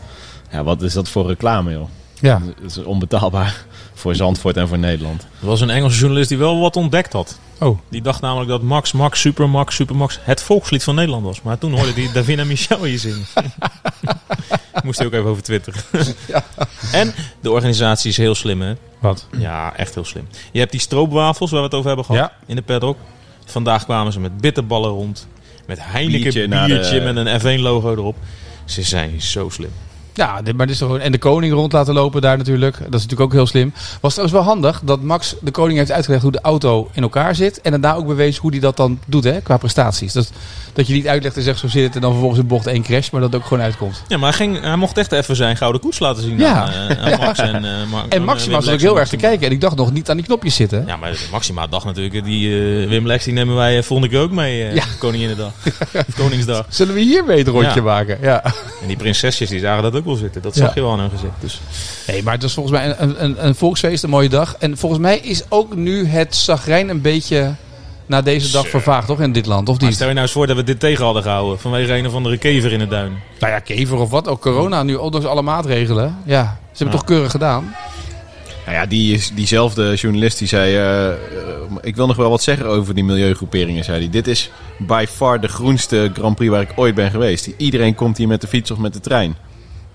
Ja, 0.51 0.65
wat 0.65 0.83
is 0.83 0.93
dat 0.93 1.09
voor 1.09 1.27
reclame, 1.27 1.73
joh? 1.73 1.89
Ja, 2.21 2.41
Het 2.61 2.71
is 2.71 2.85
onbetaalbaar 2.85 3.65
voor 3.95 4.15
Zandvoort 4.15 4.57
en 4.57 4.69
voor 4.69 4.79
Nederland. 4.79 5.23
Er 5.41 5.47
was 5.47 5.61
een 5.61 5.71
Engelse 5.71 5.99
journalist 5.99 6.29
die 6.29 6.39
wel 6.39 6.61
wat 6.61 6.77
ontdekt 6.77 7.13
had. 7.13 7.39
Oh. 7.61 7.79
Die 7.89 8.03
dacht 8.03 8.21
namelijk 8.21 8.49
dat 8.51 8.63
Max, 8.63 8.93
Max, 8.93 9.21
Supermax, 9.21 9.75
Supermax 9.75 10.19
het 10.23 10.43
volkslied 10.43 10.85
van 10.85 10.95
Nederland 10.95 11.25
was. 11.25 11.43
Maar 11.43 11.59
toen 11.59 11.73
hoorde 11.75 11.93
hij 11.93 12.11
Davina 12.15 12.45
Michel 12.45 12.83
hier 12.85 12.99
zingen. 12.99 13.25
Moest 14.85 14.99
hij 14.99 15.07
ook 15.07 15.13
even 15.13 15.31
over 15.31 15.43
Twitter. 15.43 15.75
En 16.93 17.15
de 17.41 17.51
organisatie 17.51 18.11
is 18.11 18.17
heel 18.17 18.35
slim, 18.35 18.63
hè? 18.63 18.75
wat? 18.99 19.29
Ja, 19.39 19.77
echt 19.77 19.95
heel 19.95 20.05
slim. 20.05 20.29
Je 20.53 20.59
hebt 20.59 20.71
die 20.71 20.81
stroopwafels 20.81 21.51
waar 21.51 21.61
we 21.61 21.67
het 21.67 21.75
over 21.75 21.87
hebben 21.87 22.05
gehad 22.07 22.21
Ja. 22.31 22.37
in 22.47 22.57
de 22.57 22.63
paddock. 22.63 22.99
Vandaag 23.45 23.85
kwamen 23.85 24.13
ze 24.13 24.21
met 24.21 24.41
bitterballen 24.41 24.91
rond. 24.91 25.27
Met 25.67 25.79
Heineken 25.81 26.21
Biertje 26.23 26.49
biertje, 26.49 27.01
naar 27.01 27.15
de- 27.15 27.23
met 27.23 27.43
een 27.45 27.59
F1 27.59 27.61
logo 27.63 27.93
erop. 27.93 28.17
Ze 28.65 28.83
zijn 28.83 29.23
zo 29.23 29.49
slim. 29.49 29.71
Ja, 30.15 30.43
dit, 30.43 30.57
maar 30.57 30.67
dit 30.67 30.75
is 30.75 30.81
toch 30.81 30.99
en 30.99 31.13
de 31.13 31.19
koning 31.19 31.53
rond 31.53 31.73
laten 31.73 31.95
lopen 31.95 32.21
daar 32.23 32.37
natuurlijk. 32.37 32.77
Dat 32.77 32.85
is 32.87 32.91
natuurlijk 33.03 33.21
ook 33.21 33.33
heel 33.33 33.47
slim. 33.47 33.73
Was 34.01 34.13
trouwens 34.15 34.39
wel 34.39 34.49
handig 34.53 34.81
dat 34.85 35.03
Max 35.03 35.35
de 35.41 35.51
koning 35.51 35.79
heeft 35.79 35.93
uitgelegd 35.93 36.23
hoe 36.23 36.33
de 36.33 36.41
auto 36.43 36.89
in 36.93 37.03
elkaar 37.03 37.35
zit. 37.35 37.61
En 37.61 37.71
daarna 37.71 37.95
ook 37.95 38.07
bewezen 38.07 38.43
hoe 38.43 38.51
hij 38.51 38.61
dat 38.61 38.77
dan 38.77 38.99
doet 39.07 39.25
hè, 39.25 39.41
qua 39.41 39.57
prestaties. 39.57 40.13
Dat, 40.13 40.31
dat 40.73 40.87
je 40.87 40.93
niet 40.95 41.09
uitlegt 41.09 41.37
en 41.37 41.43
zegt 41.43 41.59
zo 41.59 41.69
zit 41.69 41.85
het 41.85 41.95
en 41.95 42.01
dan 42.01 42.11
vervolgens 42.11 42.41
in 42.41 42.47
bocht 42.47 42.67
één 42.67 42.83
crash. 42.83 43.11
Maar 43.11 43.21
dat 43.21 43.33
het 43.33 43.41
ook 43.41 43.47
gewoon 43.49 43.63
uitkomt. 43.65 44.03
Ja, 44.09 44.17
maar 44.17 44.29
hij, 44.29 44.39
ging, 44.39 44.61
hij 44.61 44.77
mocht 44.77 44.99
echt 44.99 45.13
even 45.13 45.37
zijn 45.37 45.57
gouden 45.57 45.81
koets 45.81 45.99
laten 45.99 46.23
zien 46.23 46.39
Ja. 46.39 46.53
aan, 46.63 46.89
eh, 46.97 47.13
aan 47.13 47.19
Max 47.27 47.39
en, 47.39 47.65
aan, 48.11 48.25
Maxima 48.25 48.61
zat 48.61 48.75
ook 48.75 48.81
heel 48.81 48.99
erg 48.99 49.09
te 49.09 49.15
en 49.15 49.21
kijken. 49.21 49.47
En 49.47 49.53
ik 49.53 49.61
dacht 49.61 49.77
nog 49.77 49.93
niet 49.93 50.11
aan 50.11 50.17
die 50.17 50.25
knopjes 50.27 50.55
zitten. 50.55 50.85
Ja, 50.87 50.97
maar 50.97 51.17
Maxima 51.31 51.67
dacht 51.67 51.85
natuurlijk, 51.85 52.25
die 52.25 52.57
Wim 52.89 53.07
Lex 53.07 53.25
die 53.25 53.33
nemen 53.33 53.55
wij 53.55 53.83
volgende 53.83 54.13
keer 54.13 54.23
ook 54.23 54.31
mee, 54.31 54.75
Ja. 54.75 54.85
Koninginnedag. 54.99 55.53
Koningsdag. 56.17 56.67
Zullen 56.69 56.95
we 56.95 57.01
hiermee 57.01 57.39
het 57.39 57.49
rondje 57.49 57.73
Ja. 57.75 57.83
maken? 57.83 58.19
Ja. 58.23 58.45
En 58.81 58.87
die 58.87 58.97
prinsesjes 58.97 59.49
die 59.49 59.61
zagen 59.61 59.83
dat 59.83 59.95
ook 59.95 60.04
wel 60.05 60.15
zitten. 60.15 60.43
Dat 60.43 60.55
Ja. 60.55 60.65
zag 60.65 60.75
je 60.75 60.81
wel 60.81 60.93
aan 60.93 60.99
hun 61.01 61.11
gezicht. 61.11 61.33
Dus 61.41 61.61
Nee, 62.07 62.23
maar 62.23 62.33
het 62.33 62.43
was 62.43 62.55
volgens 62.55 62.79
mij 62.79 62.95
een, 62.99 63.25
een, 63.25 63.47
een 63.47 63.55
volksfeest, 63.55 64.03
een 64.05 64.11
mooie 64.11 64.29
dag. 64.29 64.57
En 64.59 64.77
volgens 64.79 65.01
mij 65.01 65.19
is 65.19 65.43
ook 65.49 65.75
nu 65.77 66.07
het 66.07 66.37
zagrijn 66.37 66.89
een 66.89 67.01
beetje 67.01 67.55
na 68.07 68.23
deze 68.23 68.53
dag 68.53 68.69
vervaagd, 68.69 69.07
toch? 69.07 69.21
In 69.21 69.33
dit 69.33 69.47
land, 69.47 69.69
of 69.69 69.77
maar 69.79 69.87
niet? 69.87 69.95
stel 69.95 70.07
je 70.09 70.13
nou 70.15 70.25
eens 70.27 70.35
voor 70.35 70.47
dat 70.47 70.57
we 70.57 70.65
dit 70.65 70.81
tegen 70.81 71.05
hadden 71.05 71.23
gehouden. 71.23 71.59
Vanwege 71.61 71.93
een 71.93 72.07
of 72.07 72.15
andere 72.15 72.39
kever 72.39 72.73
in 72.73 72.79
de 72.79 72.87
duin. 72.89 73.13
Nou 73.39 73.53
ja, 73.53 73.59
kever 73.59 73.99
of 73.99 74.11
wat. 74.11 74.29
Ook 74.29 74.41
corona 74.41 74.83
nu, 74.83 74.95
ondanks 74.95 75.27
alle 75.27 75.43
maatregelen. 75.43 76.17
Ja, 76.25 76.43
ze 76.43 76.49
hebben 76.49 76.59
het 76.73 76.79
Ja. 76.79 76.91
toch 76.91 77.05
keurig 77.05 77.31
gedaan. 77.31 77.75
Nou 78.67 78.77
ja, 78.77 78.87
die 78.87 79.15
is, 79.15 79.31
diezelfde 79.35 79.95
journalist 79.95 80.39
die 80.39 80.49
zei... 80.49 80.77
eh, 80.77 81.15
ik 81.81 81.97
wil 81.97 82.07
nog 82.07 82.17
wel 82.17 82.31
wat 82.31 82.43
zeggen 82.43 82.67
over 82.67 82.95
die 82.95 83.05
milieugroeperingen, 83.05 83.85
zei 83.85 83.99
hij. 83.99 84.11
Dit 84.11 84.27
is 84.27 84.51
by 84.79 85.05
far 85.09 85.41
de 85.41 85.49
groenste 85.49 86.11
Grand 86.15 86.37
Prix 86.37 86.51
waar 86.53 86.61
ik 86.61 86.73
ooit 86.75 86.95
ben 86.95 87.11
geweest. 87.11 87.49
Iedereen 87.57 87.95
komt 87.95 88.17
hier 88.17 88.29
met 88.29 88.41
de 88.41 88.47
fiets 88.47 88.71
of 88.71 88.79
met 88.79 88.93
de 88.93 89.01
trein. 89.01 89.37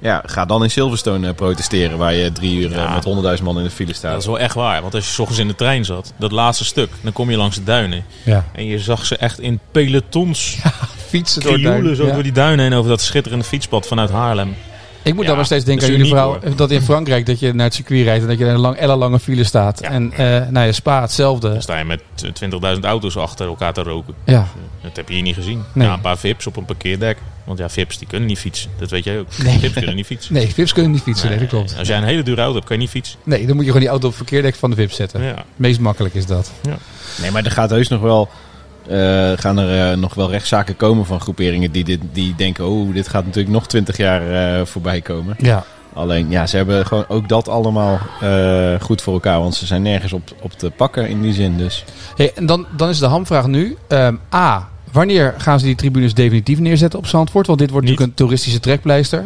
Ja, 0.02 0.24
ga 0.26 0.46
dan 0.46 0.64
in 0.64 0.72
Silverstone 0.72 1.28
eh, 1.28 1.34
protesteren... 1.34 1.98
waar 1.98 2.14
je 2.14 2.32
drie 2.32 2.60
uur 2.60 2.72
eh, 2.72 2.78
Ja. 2.78 2.94
met 2.94 3.04
honderdduizend 3.04 3.48
man 3.50 3.58
in 3.58 3.64
de 3.64 3.70
file 3.70 3.94
staat. 3.94 4.12
Dat 4.12 4.22
is 4.22 4.28
wel 4.28 4.40
echt 4.40 4.56
waar. 4.56 4.82
Want 4.82 4.94
als 4.96 5.06
je 5.06 5.12
s 5.12 5.20
ochtends 5.20 5.42
in 5.42 5.48
de 5.48 5.56
trein 5.56 5.86
zat, 5.86 6.14
dat 6.18 6.32
laatste 6.32 6.66
stuk, 6.66 6.90
dan 7.02 7.14
kom 7.14 7.30
je 7.30 7.38
langs 7.38 7.56
de 7.56 7.64
duinen. 7.64 8.04
Ja. 8.24 8.46
En 8.54 8.66
je 8.66 8.80
zag 8.80 9.06
ze 9.06 9.18
echt 9.18 9.40
in 9.40 9.60
pelotons 9.72 10.58
Fietsen 11.10 11.42
door 11.42 11.52
krioelen 11.54 11.84
duin. 11.84 11.96
zo 11.96 12.06
Ja. 12.06 12.14
door 12.14 12.24
die 12.24 12.32
duinen 12.32 12.66
heen 12.66 12.74
over 12.78 12.90
dat 12.90 13.02
schitterende 13.02 13.46
fietspad 13.46 13.88
vanuit 13.88 14.10
Haarlem. 14.10 14.56
Ik 15.04 15.14
moet 15.14 15.24
Ja, 15.24 15.30
dan 15.30 15.38
nog 15.38 15.46
steeds 15.46 15.66
denken 15.66 15.86
aan 15.86 15.92
jullie 15.92 16.08
verhaal. 16.08 16.38
Dat 16.56 16.72
in 16.72 16.82
Frankrijk 16.82 17.26
dat 17.26 17.40
je 17.40 17.54
naar 17.54 17.66
het 17.66 17.76
circuit 17.76 18.04
rijdt 18.04 18.22
en 18.22 18.30
dat 18.30 18.38
je 18.38 18.46
in 18.46 18.52
een 18.52 18.60
lang, 18.60 18.76
ellenlange 18.76 19.20
file 19.20 19.44
staat. 19.44 19.80
Ja. 19.82 19.90
En 19.90 20.12
eh 20.14 20.48
nou 20.50 20.66
ja, 20.66 20.72
Spa 20.72 21.02
hetzelfde. 21.02 21.50
Dan 21.52 21.62
sta 21.62 21.78
je 21.78 21.86
met 21.86 22.02
20.000 22.76 22.80
auto's 22.82 23.18
achter 23.18 23.48
elkaar 23.48 23.74
te 23.74 23.84
roken. 23.84 24.14
Ja. 24.24 24.48
Dat 24.82 24.96
heb 24.96 25.08
je 25.08 25.14
hier 25.14 25.24
niet 25.24 25.36
gezien. 25.36 25.64
Nee. 25.74 25.88
Ja, 25.88 25.94
een 25.94 26.02
paar 26.02 26.18
vips 26.18 26.48
op 26.48 26.58
een 26.58 26.66
parkeerdek. 26.66 27.18
Want 27.44 27.60
ja, 27.60 27.70
vips 27.70 27.98
die 27.98 28.08
kunnen 28.08 28.28
niet 28.28 28.40
fietsen. 28.40 28.70
Dat 28.78 28.90
weet 28.90 29.04
jij 29.04 29.20
ook. 29.20 29.28
Nee. 29.44 29.60
Vips 29.60 29.74
kunnen 29.74 29.96
niet 29.96 30.06
fietsen. 30.06 30.34
Nee, 30.34 30.48
Vips 30.48 30.74
kunnen 30.74 30.92
niet 30.92 31.02
fietsen. 31.02 31.30
Nee, 31.30 31.40
dat 31.40 31.48
klopt. 31.48 31.76
Als 31.78 31.88
jij 31.88 31.98
een 31.98 32.04
hele 32.04 32.24
dure 32.24 32.42
auto 32.42 32.56
hebt, 32.56 32.66
kan 32.66 32.76
je 32.76 32.82
niet 32.82 32.92
fietsen. 32.92 33.20
Nee, 33.24 33.46
dan 33.46 33.56
moet 33.56 33.66
je 33.66 33.72
gewoon 33.72 33.82
die 33.82 33.90
auto 33.90 34.08
op 34.08 34.14
het 34.18 34.28
verkeerdek 34.28 34.56
van 34.56 34.70
de 34.70 34.76
Vips 34.76 34.96
zetten. 34.96 35.24
Ja. 35.24 35.46
Meest 35.56 35.80
makkelijk 35.80 36.16
is 36.16 36.26
dat. 36.26 36.52
Nee, 37.22 37.32
maar 37.32 37.46
er 37.46 37.52
gaat 37.52 37.70
heus 37.70 37.88
nog 37.88 38.02
wel... 38.02 38.30
eh, 38.90 39.38
gaan 39.38 39.58
er 39.58 39.92
eh, 39.92 39.98
nog 39.98 40.14
wel 40.14 40.30
rechtszaken 40.30 40.76
komen 40.76 41.06
van 41.06 41.20
groeperingen 41.20 41.72
die, 41.72 41.84
dit, 41.84 42.00
die 42.12 42.34
denken... 42.36 42.68
oh, 42.68 42.94
dit 42.94 43.08
gaat 43.08 43.26
natuurlijk 43.26 43.54
nog 43.54 43.68
twintig 43.68 43.98
jaar 43.98 44.22
eh, 44.32 44.66
voorbij 44.66 45.02
komen. 45.02 45.36
Ja. 45.38 45.64
Alleen, 45.94 46.30
ja, 46.30 46.48
ze 46.48 46.58
hebben 46.58 46.86
gewoon 46.86 47.06
ook 47.08 47.30
dat 47.30 47.48
allemaal 47.48 48.00
eh, 48.22 48.74
goed 48.82 49.02
voor 49.02 49.14
elkaar. 49.14 49.40
Want 49.40 49.56
ze 49.56 49.66
zijn 49.66 49.82
nergens 49.82 50.14
op, 50.14 50.32
op 50.42 50.52
te 50.52 50.70
pakken 50.70 51.10
in 51.10 51.22
die 51.22 51.34
zin. 51.34 51.58
Dus 51.58 51.86
Hey, 52.16 52.34
en 52.36 52.46
dan, 52.46 52.66
dan 52.76 52.90
is 52.90 53.00
de 53.00 53.06
hamvraag 53.06 53.48
nu. 53.48 53.78
Ehm, 53.88 54.16
A. 54.34 54.68
Wanneer 54.92 55.34
gaan 55.38 55.60
ze 55.60 55.66
die 55.66 55.76
tribunes 55.76 56.14
definitief 56.14 56.60
neerzetten 56.60 57.00
op 57.00 57.08
Zandvoort? 57.08 57.48
Want 57.48 57.60
dit 57.60 57.70
wordt 57.70 57.86
Niet. 57.88 57.96
natuurlijk 57.96 58.20
een 58.20 58.26
toeristische 58.26 58.60
trekpleister. 58.60 59.24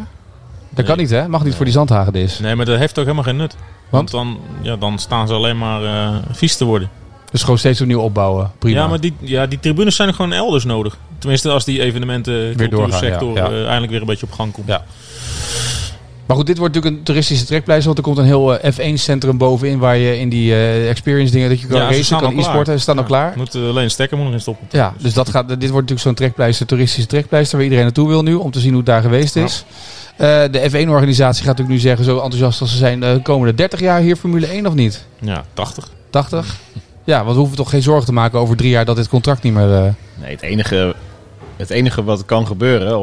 Dat 0.69 0.85
kan 0.85 0.97
niet 0.97 1.09
hè? 1.09 1.27
Mag 1.27 1.43
niet 1.43 1.55
voor 1.55 1.65
die 1.65 1.73
zandhagedis. 1.73 2.39
Nee, 2.39 2.55
maar 2.55 2.65
dat 2.65 2.77
heeft 2.77 2.97
ook 2.99 3.03
helemaal 3.03 3.23
geen 3.23 3.35
nut. 3.35 3.55
Want? 3.89 4.11
Want 4.11 4.25
dan, 4.27 4.39
ja, 4.61 4.75
dan 4.75 4.99
staan 4.99 5.27
ze 5.27 5.33
alleen 5.33 5.57
maar 5.57 5.83
eh, 5.83 6.15
vies 6.31 6.57
te 6.57 6.65
worden. 6.65 6.89
Dus 7.33 7.41
gewoon 7.41 7.57
steeds 7.57 7.81
opnieuw 7.81 7.99
opbouwen. 7.99 8.51
Prima. 8.59 8.79
Ja, 8.79 8.87
maar 8.87 8.99
die, 8.99 9.13
ja, 9.19 9.45
die 9.45 9.59
tribunes 9.59 9.95
zijn 9.95 10.13
gewoon 10.13 10.33
elders 10.33 10.63
nodig. 10.63 10.97
Tenminste, 11.17 11.49
als 11.49 11.65
die 11.65 11.81
evenementen, 11.81 12.33
Weer 12.33 12.69
doorgaan, 12.69 12.89
cultuursector 12.89 13.35
ja, 13.35 13.43
ja. 13.43 13.51
eh, 13.51 13.63
eindelijk 13.63 13.91
weer 13.91 14.01
een 14.01 14.07
beetje 14.07 14.25
op 14.25 14.31
gang 14.31 14.51
komt. 14.51 14.67
Ja. 14.67 14.83
Maar 16.25 16.37
goed, 16.37 16.47
dit 16.47 16.57
wordt 16.57 16.73
natuurlijk 16.73 16.99
een 17.01 17.05
toeristische 17.05 17.45
trekpleister. 17.45 17.85
Want 17.85 17.97
er 17.97 18.03
komt 18.03 18.17
een 18.17 18.25
heel 18.25 18.57
eh, 18.59 18.73
F1-centrum 18.73 19.37
bovenin 19.37 19.79
waar 19.79 19.97
je 19.97 20.19
in 20.19 20.29
die 20.29 20.51
eh, 20.51 20.89
experience 20.89 21.33
dingen 21.33 21.49
dat 21.49 21.61
je 21.61 21.67
kan 21.67 21.77
Ja, 21.77 21.89
racen, 21.89 22.19
kan 22.19 22.39
e-sporten. 22.39 22.73
Ze 22.73 22.79
staan 22.79 22.97
al 22.97 23.03
klaar. 23.03 23.33
Moet, 23.35 23.55
eh, 23.55 23.61
alleen 23.61 23.83
een 23.83 23.91
stekker 23.91 24.17
moet 24.17 24.25
nog 24.25 24.35
in 24.35 24.41
stoppen. 24.41 24.67
Ja, 24.69 24.93
dus 25.01 25.13
dat 25.13 25.29
gaat, 25.29 25.47
dit 25.47 25.57
wordt 25.57 25.73
natuurlijk 25.73 25.99
zo'n 25.99 26.13
trekpleister, 26.13 26.65
toeristische 26.65 27.09
trekpleister 27.09 27.55
waar 27.55 27.63
iedereen 27.63 27.85
naartoe 27.85 28.07
wil 28.07 28.23
nu 28.23 28.33
om 28.33 28.51
te 28.51 28.59
zien 28.59 28.69
hoe 28.69 28.77
het 28.77 28.85
daar 28.85 29.01
geweest 29.01 29.35
is. 29.35 29.65
Eh, 30.15 30.27
de 30.51 30.69
F1-organisatie 30.69 31.43
gaat 31.45 31.57
natuurlijk 31.57 31.69
nu 31.69 31.79
zeggen, 31.79 32.05
zo 32.05 32.15
enthousiast 32.15 32.61
als 32.61 32.71
ze 32.71 32.77
zijn, 32.77 32.99
de 32.99 33.19
komende 33.23 33.53
30 33.53 33.79
jaar 33.79 33.99
hier 33.99 34.15
Formule 34.15 34.47
1 34.47 34.65
of 34.65 34.73
niet? 34.73 35.05
Ja, 35.19 35.43
80. 35.53 35.89
80? 36.09 36.55
Ja, 37.03 37.17
want 37.21 37.31
we 37.33 37.39
hoeven 37.39 37.57
toch 37.57 37.69
geen 37.69 37.81
zorgen 37.81 38.05
te 38.05 38.13
maken 38.13 38.39
over 38.39 38.55
drie 38.57 38.69
jaar 38.69 38.85
dat 38.85 38.95
dit 38.95 39.07
contract 39.09 39.43
niet 39.43 39.53
meer... 39.53 39.73
eh, 39.73 39.83
Nee, 40.21 40.31
het 40.31 40.41
enige, 40.41 40.95
het 41.57 41.69
enige 41.69 42.03
wat 42.03 42.25
kan 42.25 42.47
gebeuren 42.47 42.99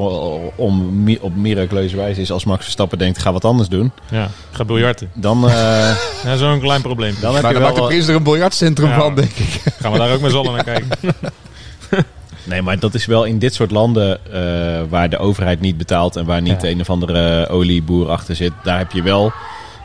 om, 0.57 1.07
op 1.21 1.35
miraculeuze 1.37 1.97
wijze 1.97 2.21
is 2.21 2.33
als 2.33 2.45
Max 2.45 2.63
Verstappen 2.63 2.99
denkt, 2.99 3.19
ga 3.19 3.33
wat 3.33 3.45
anders 3.45 3.69
doen. 3.69 3.91
Ja, 4.11 4.29
ga 4.51 4.65
biljarten. 4.65 5.11
Dan, 5.15 5.49
eh, 5.49 5.53
Ja, 6.25 6.37
zo'n 6.37 6.61
klein 6.61 6.83
probleem. 6.83 7.15
dan 7.21 7.33
heb 7.35 7.43
maar 7.43 7.53
je 7.53 7.59
dan 7.59 7.63
maakt 7.67 7.75
de 7.75 7.81
wel... 7.81 7.91
prins 7.91 8.09
er 8.09 8.15
een 8.15 8.23
biljartcentrum 8.23 8.89
Ja. 8.89 8.99
van, 9.01 9.15
denk 9.15 9.31
ik. 9.31 9.61
Gaan 9.81 9.93
we 9.93 9.99
daar 9.99 10.13
ook 10.13 10.21
met 10.21 10.31
z'n 10.31 10.37
allen 10.37 10.53
naar 10.55 10.65
kijken. 10.65 10.89
Nee, 12.45 12.63
maar 12.63 12.79
dat 12.79 12.95
is 12.95 13.07
wel 13.07 13.25
in 13.25 13.39
dit 13.39 13.55
soort 13.55 13.71
landen 13.71 14.19
eh, 14.33 14.81
waar 14.89 15.09
de 15.11 15.19
overheid 15.19 15.61
niet 15.61 15.77
betaalt 15.79 16.17
en 16.17 16.25
waar 16.25 16.43
niet 16.43 16.63
Ja. 16.63 16.69
een 16.69 16.81
of 16.81 16.91
andere 16.91 17.49
olieboer 17.49 18.11
achter 18.11 18.37
zit. 18.37 18.53
Daar 18.63 18.79
heb 18.79 18.93
je 18.93 19.03
wel 19.03 19.33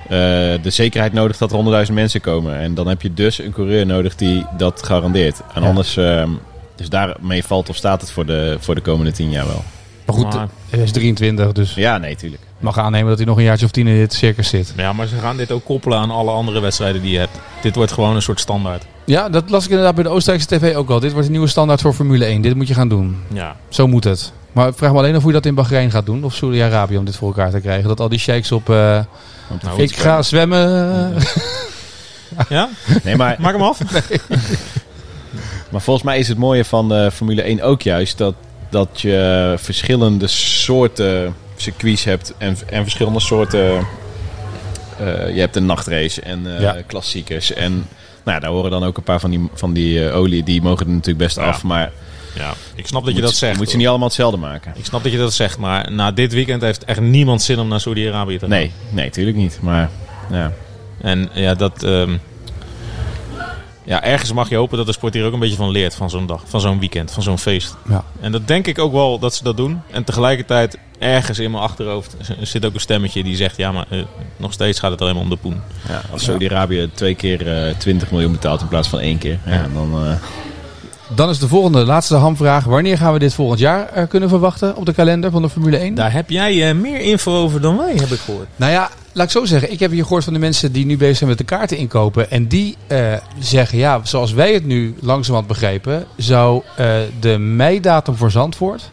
de 0.09 0.69
zekerheid 0.69 1.13
nodig 1.13 1.37
dat 1.37 1.49
er 1.49 1.55
honderdduizend 1.55 1.97
mensen 1.97 2.21
komen. 2.21 2.59
En 2.59 2.73
dan 2.73 2.87
heb 2.87 3.01
je 3.01 3.13
dus 3.13 3.39
een 3.39 3.51
coureur 3.51 3.85
nodig 3.85 4.15
die 4.15 4.45
dat 4.57 4.83
garandeert. 4.83 5.41
En 5.53 5.61
Ja. 5.61 5.67
anders, 5.67 5.97
ehm, 5.97 6.29
dus 6.75 6.89
daarmee 6.89 7.43
valt 7.43 7.69
of 7.69 7.75
staat 7.75 8.01
het 8.01 8.11
voor 8.11 8.25
de, 8.25 8.57
voor 8.59 8.75
de 8.75 8.81
komende 8.81 9.11
tien 9.11 9.29
jaar 9.29 9.47
wel. 9.47 9.63
Maar 10.05 10.15
goed, 10.15 10.33
Maar- 10.33 10.47
hij 10.69 10.79
is 10.79 10.91
23, 10.91 11.51
dus 11.51 11.73
Ja, 11.73 11.97
nee, 11.97 12.15
tuurlijk. 12.15 12.41
mag 12.59 12.77
aannemen 12.79 13.07
dat 13.09 13.17
hij 13.17 13.27
nog 13.27 13.37
een 13.37 13.43
jaartje 13.43 13.65
of 13.65 13.71
tien 13.71 13.87
in 13.87 13.95
dit 13.97 14.13
circus 14.13 14.47
zit. 14.49 14.73
Ja, 14.77 14.93
maar 14.93 15.07
ze 15.07 15.15
gaan 15.15 15.37
dit 15.37 15.51
ook 15.51 15.65
koppelen 15.65 15.97
aan 15.97 16.11
alle 16.11 16.31
andere 16.31 16.59
wedstrijden 16.59 17.01
die 17.01 17.11
je 17.11 17.17
hebt. 17.19 17.39
Dit 17.61 17.75
wordt 17.75 17.91
gewoon 17.91 18.15
een 18.15 18.21
soort 18.21 18.39
standaard. 18.39 18.85
Ja, 19.05 19.29
dat 19.29 19.49
las 19.49 19.63
ik 19.63 19.69
inderdaad 19.69 19.95
bij 19.95 20.03
de 20.03 20.09
Oostenrijkse 20.09 20.47
tv 20.47 20.75
ook 20.75 20.89
al. 20.89 20.99
Dit 20.99 21.11
wordt 21.11 21.25
een 21.25 21.31
nieuwe 21.31 21.47
standaard 21.47 21.81
voor 21.81 21.93
Formule 21.93 22.25
1. 22.25 22.41
Dit 22.41 22.55
moet 22.55 22.67
je 22.67 22.73
gaan 22.73 22.89
doen. 22.89 23.17
Ja, 23.33 23.55
Zo 23.69 23.87
moet 23.87 24.03
het. 24.03 24.31
Maar 24.55 24.67
ik 24.67 24.73
vraag 24.77 24.91
me 24.91 24.97
alleen 24.97 25.15
af 25.15 25.19
hoe 25.21 25.27
je 25.31 25.37
dat 25.37 25.45
in 25.45 25.55
Bahrein 25.55 25.91
gaat 25.91 26.05
doen. 26.05 26.23
Of 26.23 26.33
Saudi-Arabië 26.35 26.97
om 26.97 27.05
dit 27.05 27.15
voor 27.15 27.27
elkaar 27.27 27.51
te 27.51 27.59
krijgen. 27.59 27.87
Dat 27.87 27.99
al 27.99 28.09
die 28.09 28.19
sheiks 28.19 28.51
op... 28.51 28.69
eh, 28.69 28.75
nou, 29.61 29.81
ik 29.81 29.95
ga 29.95 30.21
zwemmen. 30.21 31.15
ja? 32.49 32.69
Nee, 33.03 33.15
maar, 33.15 33.35
maak 33.39 33.53
hem 33.53 33.61
af. 33.61 33.79
maar 35.71 35.81
volgens 35.81 36.05
mij 36.05 36.19
is 36.19 36.27
het 36.27 36.37
mooie 36.37 36.65
van 36.65 36.89
de 36.89 37.11
Formule 37.13 37.41
1 37.41 37.61
ook 37.61 37.81
juist 37.81 38.17
dat, 38.17 38.35
dat 38.69 39.01
je 39.01 39.53
verschillende 39.57 40.27
soorten 40.27 41.35
circuits 41.55 42.03
hebt 42.03 42.33
en, 42.37 42.57
en 42.69 42.81
verschillende 42.83 43.19
soorten. 43.19 43.87
eh, 44.97 45.33
je 45.33 45.39
hebt 45.39 45.55
een 45.55 45.65
nachtrace 45.65 46.21
en 46.21 46.55
eh, 46.55 46.61
Ja. 46.61 46.75
klassiekers. 46.87 47.53
En 47.53 47.71
nou 48.23 48.37
ja, 48.37 48.39
daar 48.39 48.49
horen 48.51 48.71
dan 48.71 48.83
ook 48.83 48.97
een 48.97 49.03
paar 49.03 49.19
van 49.19 49.29
die, 49.29 49.49
van 49.53 49.73
die 49.73 50.07
eh, 50.09 50.15
olie. 50.17 50.43
Die 50.43 50.61
mogen 50.61 50.85
er 50.85 50.91
natuurlijk 50.91 51.25
best 51.25 51.35
Ja. 51.37 51.43
af. 51.43 51.63
Maar 51.63 51.91
Ja, 52.35 52.53
ik 52.75 52.87
snap 52.87 53.05
dat 53.05 53.15
je 53.15 53.21
dat 53.21 53.33
zegt. 53.35 53.57
moet 53.57 53.69
ze 53.69 53.77
niet 53.77 53.87
allemaal 53.87 54.07
hetzelfde 54.07 54.37
maken. 54.37 54.73
Ik 54.75 54.85
snap 54.85 55.03
dat 55.03 55.11
je 55.11 55.17
dat 55.17 55.33
zegt, 55.33 55.57
maar 55.57 55.91
na 55.91 56.11
dit 56.11 56.33
weekend 56.33 56.61
heeft 56.61 56.83
echt 56.85 56.99
niemand 56.99 57.41
zin 57.41 57.59
om 57.59 57.67
naar 57.67 57.79
Saudi-Arabië 57.79 58.33
te 58.33 58.39
gaan. 58.39 58.49
Nee, 58.49 58.71
nee, 58.89 59.05
natuurlijk 59.05 59.37
niet. 59.37 59.59
Maar 59.61 59.89
ja. 60.31 60.51
En 61.01 61.29
ja, 61.33 61.53
dat. 61.55 61.83
ehm, 61.83 62.17
ja, 63.83 64.03
ergens 64.03 64.33
mag 64.33 64.49
je 64.49 64.55
hopen 64.55 64.77
dat 64.77 64.85
de 64.85 64.91
sport 64.93 65.13
hier 65.13 65.25
ook 65.25 65.33
een 65.33 65.39
beetje 65.39 65.55
van 65.55 65.69
leert 65.69 65.95
van 65.95 66.09
zo'n 66.09 66.25
dag, 66.25 66.41
van 66.45 66.61
zo'n 66.61 66.79
weekend, 66.79 67.11
van 67.11 67.23
zo'n 67.23 67.37
feest. 67.37 67.75
Ja. 67.89 68.03
En 68.19 68.31
dat 68.31 68.47
denk 68.47 68.67
ik 68.67 68.79
ook 68.79 68.91
wel 68.91 69.19
dat 69.19 69.35
ze 69.35 69.43
dat 69.43 69.57
doen. 69.57 69.81
En 69.91 70.03
tegelijkertijd, 70.03 70.77
ergens 70.99 71.39
in 71.39 71.51
mijn 71.51 71.63
achterhoofd 71.63 72.15
zit 72.41 72.65
ook 72.65 72.73
een 72.73 72.79
stemmetje 72.79 73.23
die 73.23 73.35
zegt: 73.35 73.57
ja, 73.57 73.71
maar 73.71 73.85
eh, 73.89 73.99
nog 74.37 74.53
steeds 74.53 74.79
gaat 74.79 74.91
het 74.91 75.01
alleen 75.01 75.13
maar 75.13 75.23
om 75.23 75.29
de 75.29 75.35
poen. 75.35 75.61
Ja, 75.87 76.01
als 76.11 76.23
Saudi-Arabië 76.23 76.89
twee 76.93 77.15
keer 77.15 77.67
eh 77.67 77.75
20 77.77 78.11
miljoen 78.11 78.31
betaalt 78.31 78.61
in 78.61 78.67
plaats 78.67 78.87
van 78.87 78.99
één 78.99 79.17
keer. 79.17 79.39
Ja, 79.45 79.67
dan, 79.73 80.05
eh, 80.05 80.13
Dan 81.09 81.29
is 81.29 81.39
de 81.39 81.47
volgende, 81.47 81.85
laatste 81.85 82.15
hamvraag. 82.15 82.63
Wanneer 82.63 82.97
gaan 82.97 83.13
we 83.13 83.19
dit 83.19 83.33
volgend 83.33 83.59
jaar 83.59 83.87
eh, 83.87 84.07
kunnen 84.07 84.29
verwachten 84.29 84.75
op 84.75 84.85
de 84.85 84.93
kalender 84.93 85.31
van 85.31 85.41
de 85.41 85.49
Formule 85.49 85.77
1? 85.77 85.95
Daar 85.95 86.11
heb 86.11 86.29
jij 86.29 86.69
eh, 86.69 86.75
meer 86.75 86.99
info 86.99 87.35
over 87.41 87.61
dan 87.61 87.77
wij, 87.77 87.93
heb 87.95 88.09
ik 88.11 88.19
gehoord. 88.19 88.47
Nou 88.55 88.71
ja, 88.71 88.89
laat 89.13 89.25
ik 89.25 89.31
zo 89.31 89.45
zeggen. 89.45 89.71
Ik 89.71 89.79
heb 89.79 89.91
hier 89.91 90.03
gehoord 90.03 90.23
van 90.23 90.33
de 90.33 90.39
mensen 90.39 90.71
die 90.71 90.85
nu 90.85 90.97
bezig 90.97 91.17
zijn 91.17 91.29
met 91.29 91.37
de 91.37 91.43
kaarten 91.43 91.77
inkopen. 91.77 92.31
En 92.31 92.47
die 92.47 92.75
eh, 92.87 93.13
zeggen, 93.39 93.77
ja, 93.77 93.99
zoals 94.03 94.33
wij 94.33 94.53
het 94.53 94.65
nu 94.65 94.95
langzamerhand 95.01 95.47
begrijpen... 95.47 96.05
zou 96.17 96.61
eh, 96.75 96.87
de 97.19 97.37
meidatum 97.37 98.15
voor 98.15 98.31
Zandvoort 98.31 98.91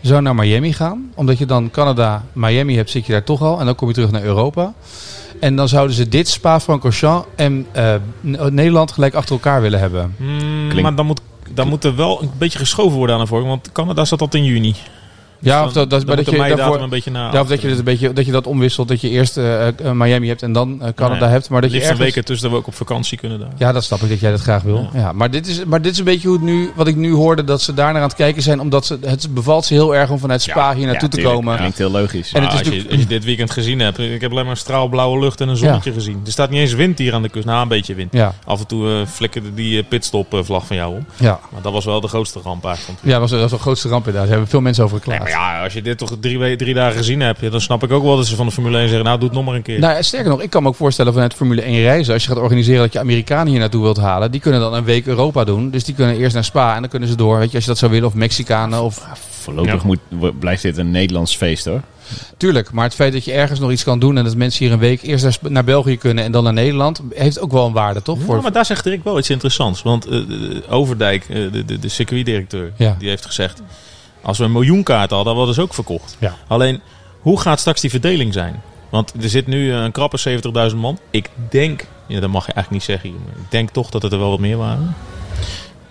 zou 0.00 0.22
naar 0.22 0.34
Miami 0.34 0.72
gaan. 0.72 1.10
Omdat 1.14 1.38
je 1.38 1.46
dan 1.46 1.70
Canada, 1.70 2.24
Miami 2.32 2.76
hebt, 2.76 2.90
zit 2.90 3.06
je 3.06 3.12
daar 3.12 3.24
toch 3.24 3.42
al. 3.42 3.60
En 3.60 3.66
dan 3.66 3.74
kom 3.74 3.88
je 3.88 3.94
terug 3.94 4.10
naar 4.10 4.22
Europa. 4.22 4.72
En 5.40 5.56
dan 5.56 5.68
zouden 5.68 5.96
ze 5.96 6.08
dit, 6.08 6.28
Spa-Francorchamps 6.28 7.26
en 7.36 7.66
eh, 7.72 7.94
Nederland 8.50 8.92
gelijk 8.92 9.14
achter 9.14 9.34
elkaar 9.34 9.60
willen 9.60 9.80
hebben. 9.80 10.14
Klinkt- 10.68 10.82
Maar 10.82 10.94
dan 10.94 11.06
moet, 11.06 11.20
dan 11.54 11.68
moet 11.68 11.84
er 11.84 11.96
wel 11.96 12.22
een 12.22 12.30
beetje 12.38 12.58
geschoven 12.58 12.96
worden 12.96 13.14
aan 13.14 13.20
de 13.22 13.26
vorm, 13.26 13.46
want 13.46 13.72
Canada 13.72 14.04
zat 14.04 14.18
dat 14.18 14.34
in 14.34 14.44
juni. 14.44 14.74
Ja, 15.44 15.58
Dus 15.58 15.66
of 15.68 15.72
dan- 15.72 15.88
dat, 15.88 16.06
dat, 16.06 16.16
dat 16.16 16.30
je 16.30 16.36
daarvoor... 16.56 16.80
een 16.80 16.88
beetje 16.88 17.10
naar 17.10 17.32
Ja, 17.32 17.40
of 17.40 17.48
dat 17.48 17.60
je, 17.60 17.68
dit 17.68 17.78
een 17.78 17.84
beetje, 17.84 18.12
dat 18.12 18.26
je 18.26 18.32
dat 18.32 18.46
omwisselt. 18.46 18.88
Dat 18.88 19.00
je 19.00 19.08
eerst 19.08 19.36
eh, 19.36 19.68
eh, 19.68 19.74
Miami 19.92 20.28
hebt 20.28 20.42
en 20.42 20.52
dan 20.52 20.82
eh, 20.82 20.88
Canada 20.94 21.20
Nee, 21.24 21.28
hebt. 21.32 21.48
Maar 21.48 21.60
dat 21.60 21.70
je 21.70 21.76
Liefst 21.76 21.90
een 21.90 21.96
ergens... 21.96 22.14
week 22.14 22.24
ertussen 22.24 22.48
dat 22.48 22.56
we 22.58 22.62
ook 22.62 22.66
op 22.72 22.74
vakantie 22.74 23.18
kunnen 23.18 23.38
daar. 23.38 23.48
Ja, 23.58 23.72
dat 23.72 23.84
snap 23.84 24.00
ik 24.00 24.08
dat 24.08 24.20
jij 24.20 24.30
dat 24.30 24.40
graag 24.40 24.62
wil. 24.62 24.88
Ja. 24.94 25.12
maar, 25.12 25.30
dit 25.30 25.46
is, 25.46 25.64
maar 25.64 25.82
dit 25.82 25.92
is 25.92 25.98
een 25.98 26.04
beetje 26.04 26.28
hoe 26.28 26.36
het 26.36 26.46
nu, 26.46 26.70
wat 26.74 26.86
ik 26.86 26.96
nu 26.96 27.12
hoorde, 27.12 27.44
dat 27.44 27.62
ze 27.62 27.74
daar 27.74 27.92
naar 27.92 28.02
aan 28.02 28.08
het 28.08 28.16
kijken 28.16 28.42
zijn. 28.42 28.60
Omdat 28.60 28.86
ze, 28.86 28.98
het 29.04 29.34
bevalt 29.34 29.64
ze 29.64 29.74
heel 29.74 29.94
erg 29.96 30.10
om 30.10 30.18
vanuit 30.18 30.42
Spa 30.42 30.74
hier 30.74 30.86
naartoe 30.86 31.08
te 31.08 31.16
tuurlijk. 31.16 31.34
komen. 31.36 31.56
Klinkt 31.56 31.78
heel 31.78 31.90
logisch. 31.90 32.32
En 32.32 32.42
het 32.42 32.52
is 32.52 32.58
als, 32.58 32.68
je, 32.68 32.84
als 32.90 32.98
je 33.00 33.06
dit 33.06 33.24
weekend 33.24 33.50
gezien 33.50 33.78
hebt, 33.80 33.98
ik 33.98 34.20
heb 34.20 34.30
alleen 34.30 34.46
maar 34.46 34.56
straalblauwe 34.56 35.18
lucht 35.20 35.40
en 35.40 35.48
een 35.48 35.56
zonnetje 35.56 35.92
gezien. 35.92 36.20
Er 36.26 36.32
staat 36.32 36.50
niet 36.50 36.60
eens 36.60 36.72
wind 36.74 36.98
hier 36.98 37.14
aan 37.14 37.22
de 37.22 37.28
kust. 37.28 37.44
Nou, 37.46 37.62
een 37.62 37.68
beetje 37.68 37.94
wind. 37.94 38.12
Ja, 38.12 38.34
Af 38.44 38.60
en 38.60 38.66
toe 38.66 38.88
eh, 39.00 39.06
flikkerde 39.06 39.54
die 39.54 39.82
pitstop-vlag 39.82 40.66
van 40.66 40.76
jou 40.76 40.94
om. 40.96 41.06
ja. 41.16 41.40
Maar 41.52 41.62
dat 41.62 41.72
was 41.72 41.84
wel 41.84 42.00
de 42.00 42.08
grootste 42.08 42.40
ramp 42.44 42.64
eigenlijk. 42.64 42.98
ja 43.02 43.10
dat, 43.10 43.20
was, 43.20 43.30
dat 43.30 43.40
was 43.40 43.50
de 43.50 43.58
grootste 43.58 43.88
ramp 43.88 44.06
inderdaad. 44.06 44.22
Daar 44.22 44.30
hebben 44.32 44.48
veel 44.50 44.60
mensen 44.60 44.84
over 44.84 44.96
geklaagd. 44.96 45.30
Ja, 45.38 45.62
als 45.62 45.72
je 45.72 45.82
dit 45.82 45.98
toch 45.98 46.12
drie, 46.20 46.38
we- 46.38 46.56
drie 46.56 46.74
dagen 46.74 46.96
gezien 46.96 47.20
hebt, 47.20 47.50
dan 47.50 47.60
snap 47.60 47.82
ik 47.82 47.90
ook 47.92 48.02
wel 48.02 48.16
dat 48.16 48.26
ze 48.26 48.36
van 48.36 48.46
de 48.46 48.52
Formule 48.52 48.78
1 48.78 48.86
zeggen, 48.88 49.04
nou 49.04 49.18
doe 49.18 49.28
het 49.28 49.36
nog 49.36 49.46
maar 49.46 49.54
een 49.54 49.62
keer. 49.62 49.78
Nou, 49.78 50.02
sterker 50.02 50.30
nog, 50.30 50.42
ik 50.42 50.50
kan 50.50 50.62
me 50.62 50.68
ook 50.68 50.74
voorstellen 50.74 51.12
vanuit 51.12 51.34
Formule 51.34 51.62
1 51.62 51.80
reizen. 51.80 52.12
Als 52.14 52.22
je 52.22 52.28
gaat 52.28 52.38
organiseren 52.38 52.80
dat 52.80 52.92
je 52.92 52.98
Amerikanen 52.98 53.46
hier 53.48 53.58
naartoe 53.60 53.82
wilt 53.82 53.96
halen. 53.96 54.30
Die 54.30 54.40
kunnen 54.40 54.60
dan 54.60 54.74
een 54.74 54.84
week 54.84 55.06
Europa 55.06 55.44
doen. 55.44 55.70
Dus 55.70 55.84
die 55.84 55.94
kunnen 55.94 56.16
eerst 56.16 56.34
naar 56.34 56.44
Spa 56.44 56.74
en 56.74 56.80
dan 56.80 56.90
kunnen 56.90 57.08
ze 57.08 57.14
door. 57.16 57.38
Weet 57.38 57.48
je, 57.50 57.54
als 57.54 57.64
je 57.64 57.70
dat 57.70 57.78
zou 57.78 57.90
willen. 57.92 58.08
Of 58.08 58.14
Mexicanen 58.14 58.82
of... 58.82 59.06
Voorlopig 59.40 59.72
Ja. 59.72 59.80
moet, 59.84 60.38
blijft 60.38 60.62
dit 60.62 60.76
een 60.76 60.90
Nederlands 60.90 61.36
feest 61.36 61.64
hoor. 61.64 61.80
Tuurlijk, 62.36 62.72
maar 62.72 62.84
het 62.84 62.94
feit 62.94 63.12
dat 63.12 63.24
je 63.24 63.32
ergens 63.32 63.60
nog 63.60 63.70
iets 63.70 63.84
kan 63.84 63.98
doen. 63.98 64.16
En 64.18 64.24
dat 64.24 64.36
mensen 64.36 64.64
hier 64.64 64.72
een 64.74 64.80
week 64.80 65.02
eerst 65.02 65.38
naar, 65.42 65.64
België 65.64 65.98
kunnen 65.98 66.24
en 66.24 66.32
dan 66.32 66.44
naar 66.44 66.52
Nederland. 66.52 67.00
Heeft 67.14 67.40
ook 67.40 67.52
wel 67.52 67.66
een 67.66 67.72
waarde, 67.72 68.02
toch? 68.02 68.18
Ja, 68.18 68.24
Voor, 68.24 68.42
maar 68.42 68.52
daar 68.52 68.64
zegt 68.64 68.84
Dirk 68.84 69.04
wel 69.04 69.18
iets 69.18 69.30
interessants. 69.30 69.82
Want 69.82 70.06
eh, 70.06 70.18
Overdijk, 70.68 71.26
eh, 71.28 71.36
de, 71.52 71.64
de, 71.64 71.78
de 71.78 71.88
circuitdirecteur, 71.88 72.72
Ja. 72.76 72.96
die 72.98 73.08
heeft 73.08 73.26
gezegd... 73.26 73.62
als 74.24 74.38
we 74.38 74.44
een 74.44 74.52
miljoen 74.52 74.82
kaarten 74.82 75.16
hadden, 75.16 75.34
hadden 75.34 75.54
we 75.54 75.60
dus 75.60 75.68
ook 75.68 75.74
verkocht. 75.74 76.16
Ja. 76.18 76.34
Alleen, 76.46 76.80
hoe 77.20 77.40
gaat 77.40 77.60
straks 77.60 77.80
die 77.80 77.90
verdeling 77.90 78.32
zijn? 78.32 78.62
Want 78.88 79.12
er 79.22 79.28
zit 79.28 79.46
nu 79.46 79.72
eh, 79.72 79.82
een 79.82 79.92
krappe 79.92 80.40
70.000 80.70 80.76
man. 80.76 80.98
Ik 81.10 81.30
denk, 81.50 81.86
ja, 82.06 82.20
dat 82.20 82.30
mag 82.30 82.46
je 82.46 82.52
eigenlijk 82.52 82.70
niet 82.70 82.98
zeggen 82.98 83.10
ik 83.10 83.50
denk 83.50 83.70
toch 83.70 83.90
dat 83.90 84.02
het 84.02 84.12
er 84.12 84.18
wel 84.18 84.30
wat 84.30 84.38
meer 84.38 84.56
waren. 84.56 84.94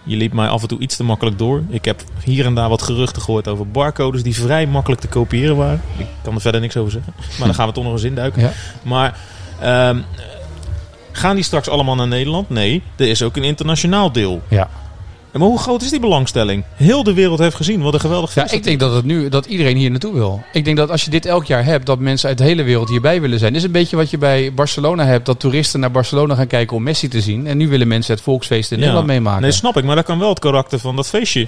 Je 0.03 0.15
liep 0.15 0.33
mij 0.33 0.47
af 0.47 0.61
en 0.61 0.67
toe 0.67 0.79
iets 0.79 0.95
te 0.95 1.03
makkelijk 1.03 1.37
door. 1.37 1.63
Ik 1.69 1.85
heb 1.85 2.03
hier 2.23 2.45
en 2.45 2.55
daar 2.55 2.69
wat 2.69 2.81
geruchten 2.81 3.21
gehoord 3.21 3.47
over 3.47 3.67
barcodes 3.67 4.23
die 4.23 4.35
vrij 4.35 4.67
makkelijk 4.67 5.01
te 5.01 5.07
kopiëren 5.07 5.55
waren. 5.55 5.81
Ik 5.97 6.07
kan 6.21 6.35
er 6.35 6.41
verder 6.41 6.61
niks 6.61 6.77
over 6.77 6.91
zeggen. 6.91 7.13
Maar 7.37 7.47
dan 7.47 7.55
gaan 7.55 7.67
we 7.67 7.73
toch 7.73 7.83
nog 7.83 7.93
eens 7.93 8.03
induiken. 8.03 8.41
Ja. 8.41 8.51
Maar 8.81 9.17
ehm, 9.59 9.99
gaan 11.11 11.35
die 11.35 11.43
straks 11.43 11.69
allemaal 11.69 11.95
naar 11.95 12.07
Nederland? 12.07 12.49
Nee, 12.49 12.83
er 12.95 13.07
is 13.07 13.21
ook 13.23 13.35
een 13.35 13.43
internationaal 13.43 14.11
deel. 14.11 14.41
Ja. 14.47 14.69
Maar 15.33 15.47
hoe 15.47 15.59
groot 15.59 15.81
is 15.81 15.89
die 15.89 15.99
belangstelling? 15.99 16.63
Heel 16.75 17.03
de 17.03 17.13
wereld 17.13 17.39
heeft 17.39 17.55
gezien 17.55 17.81
wat 17.81 17.93
een 17.93 17.99
geweldig 17.99 18.33
Ja, 18.35 18.51
ik 18.51 18.63
denk 18.63 18.79
dat, 18.79 18.93
het 18.93 19.05
nu, 19.05 19.29
dat 19.29 19.45
iedereen 19.45 19.77
hier 19.77 19.89
naartoe 19.89 20.13
wil. 20.13 20.43
Ik 20.53 20.65
denk 20.65 20.77
dat 20.77 20.89
als 20.89 21.03
je 21.03 21.09
dit 21.09 21.25
elk 21.25 21.45
jaar 21.45 21.65
hebt, 21.65 21.85
dat 21.85 21.99
mensen 21.99 22.29
uit 22.29 22.37
de 22.37 22.43
hele 22.43 22.63
wereld 22.63 22.89
hierbij 22.89 23.21
willen 23.21 23.39
zijn. 23.39 23.51
Dit 23.53 23.61
is 23.61 23.67
een 23.67 23.73
beetje 23.73 23.95
wat 23.95 24.09
je 24.09 24.17
bij 24.17 24.53
Barcelona 24.53 25.05
hebt, 25.05 25.25
dat 25.25 25.39
toeristen 25.39 25.79
naar 25.79 25.91
Barcelona 25.91 26.35
gaan 26.35 26.47
kijken 26.47 26.75
om 26.75 26.83
Messi 26.83 27.07
te 27.07 27.21
zien. 27.21 27.47
En 27.47 27.57
nu 27.57 27.67
willen 27.67 27.87
mensen 27.87 28.13
het 28.13 28.23
volksfeest 28.23 28.71
in 28.71 28.77
Ja. 28.77 28.81
Nederland 28.83 29.07
meemaken. 29.09 29.41
Nee, 29.41 29.51
snap 29.51 29.77
ik, 29.77 29.83
maar 29.83 29.95
dat 29.95 30.05
kan 30.05 30.19
wel 30.19 30.29
het 30.29 30.39
karakter 30.39 30.79
van 30.79 30.95
dat 30.95 31.07
feestje 31.07 31.39
ja, 31.39 31.47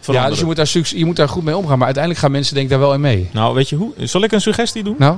veranderen. 0.00 0.30
dus 0.30 0.38
je 0.40 0.44
moet, 0.46 0.56
daar, 0.56 0.98
je 0.98 1.04
moet 1.04 1.16
daar 1.16 1.28
goed 1.28 1.44
mee 1.44 1.56
omgaan. 1.56 1.76
Maar 1.76 1.84
uiteindelijk 1.84 2.22
gaan 2.24 2.32
mensen 2.32 2.54
denk 2.54 2.66
ik 2.66 2.72
daar 2.72 2.80
wel 2.80 2.94
in 2.94 3.00
mee. 3.00 3.28
Nou, 3.32 3.54
weet 3.54 3.68
je 3.68 3.76
hoe? 3.76 3.92
Zal 3.98 4.22
ik 4.22 4.32
een 4.32 4.40
suggestie 4.40 4.84
doen? 4.84 4.94
Nou, 4.98 5.16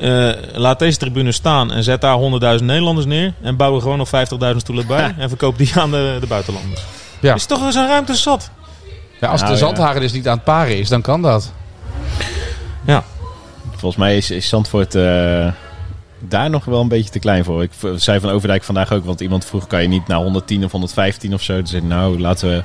Eh, 0.00 0.30
laat 0.54 0.78
deze 0.78 0.98
tribune 0.98 1.32
staan 1.32 1.72
en 1.72 1.82
zet 1.82 2.00
daar 2.00 2.16
100.000 2.58 2.64
Nederlanders 2.64 3.06
neer. 3.06 3.32
En 3.42 3.56
bouw 3.56 3.74
er 3.74 3.80
gewoon 3.80 3.98
nog 3.98 4.08
50.000 4.08 4.56
stoelen 4.56 4.86
bij. 4.86 5.14
En 5.18 5.28
verkoop 5.28 5.58
die 5.58 5.70
aan 5.74 5.90
de, 5.90 6.16
de 6.20 6.26
buitenlanders. 6.26 6.80
Ja. 7.20 7.34
Is 7.34 7.46
toch 7.46 7.64
eens 7.64 7.74
een 7.74 7.86
ruimte 7.86 8.14
zat? 8.14 8.50
ja, 9.20 9.28
als 9.28 9.40
Nou, 9.40 9.52
de 9.52 9.58
ja. 9.58 9.64
zandhagen 9.66 10.00
dus 10.00 10.12
niet 10.12 10.28
aan 10.28 10.34
het 10.36 10.44
paren 10.44 10.78
is, 10.78 10.88
dan 10.88 11.00
kan 11.02 11.22
dat. 11.22 11.52
Ja. 12.86 13.04
Volgens 13.70 13.96
mij 13.96 14.16
is, 14.16 14.30
is 14.30 14.48
Zandvoort 14.48 14.94
eh, 14.94 15.52
daar 16.18 16.50
nog 16.50 16.64
wel 16.64 16.80
een 16.80 16.88
beetje 16.88 17.10
te 17.10 17.18
klein 17.18 17.44
voor. 17.44 17.62
Ik 17.62 17.70
zei 17.96 18.20
van 18.20 18.30
Overdijk 18.30 18.62
vandaag 18.62 18.92
ook, 18.92 19.04
want 19.04 19.20
iemand 19.20 19.44
vroeg... 19.44 19.66
kan 19.66 19.82
je 19.82 19.88
niet 19.88 20.06
naar 20.06 20.18
110 20.18 20.64
of 20.64 20.70
115 20.72 21.34
of 21.34 21.42
zo? 21.42 21.56
Toen 21.56 21.66
zei 21.66 21.82
nou, 21.82 22.20
laten 22.20 22.48
we 22.48 22.62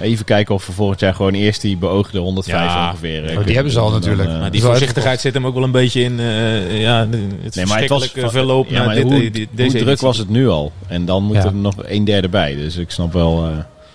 even 0.00 0.24
kijken 0.24 0.54
of 0.54 0.66
we 0.66 0.72
volgend 0.72 1.00
jaar 1.00 1.14
gewoon 1.14 1.32
eerst 1.34 1.60
die 1.60 1.76
beoogde 1.76 2.18
105 2.18 2.62
Ja. 2.72 2.86
ongeveer... 2.88 3.16
eh, 3.20 3.26
die 3.26 3.34
kunnen 3.36 3.54
hebben 3.54 3.72
ze 3.72 3.78
al 3.78 3.90
Dan, 3.90 4.00
natuurlijk. 4.00 4.28
eh, 4.28 4.38
Maar 4.40 4.50
die 4.50 4.62
voorzichtigheid 4.62 5.20
zit 5.20 5.34
hem 5.34 5.46
ook 5.46 5.54
wel 5.54 5.62
een 5.62 5.70
beetje 5.70 6.02
in 6.02 6.20
eh, 6.20 6.80
ja, 6.80 6.98
het 7.42 7.54
Nee, 7.54 7.66
maar 7.66 7.80
het 7.80 7.88
was 7.88 8.12
verloop 8.14 8.68
ja, 8.68 8.84
maar 8.84 8.94
dit, 8.94 9.02
hoe, 9.04 9.30
dit- 9.30 9.36
hoe 9.36 9.46
deze 9.52 9.70
druk 9.70 9.82
editie. 9.86 10.06
was 10.06 10.18
het 10.18 10.28
nu 10.28 10.48
al? 10.48 10.72
En 10.86 11.04
dan 11.04 11.22
moet 11.22 11.36
Ja. 11.36 11.44
er 11.44 11.54
nog 11.54 11.74
een 11.82 12.04
derde 12.04 12.28
bij. 12.28 12.54
Dus 12.54 12.76
ik 12.76 12.90
snap 12.90 13.12
wel... 13.12 13.50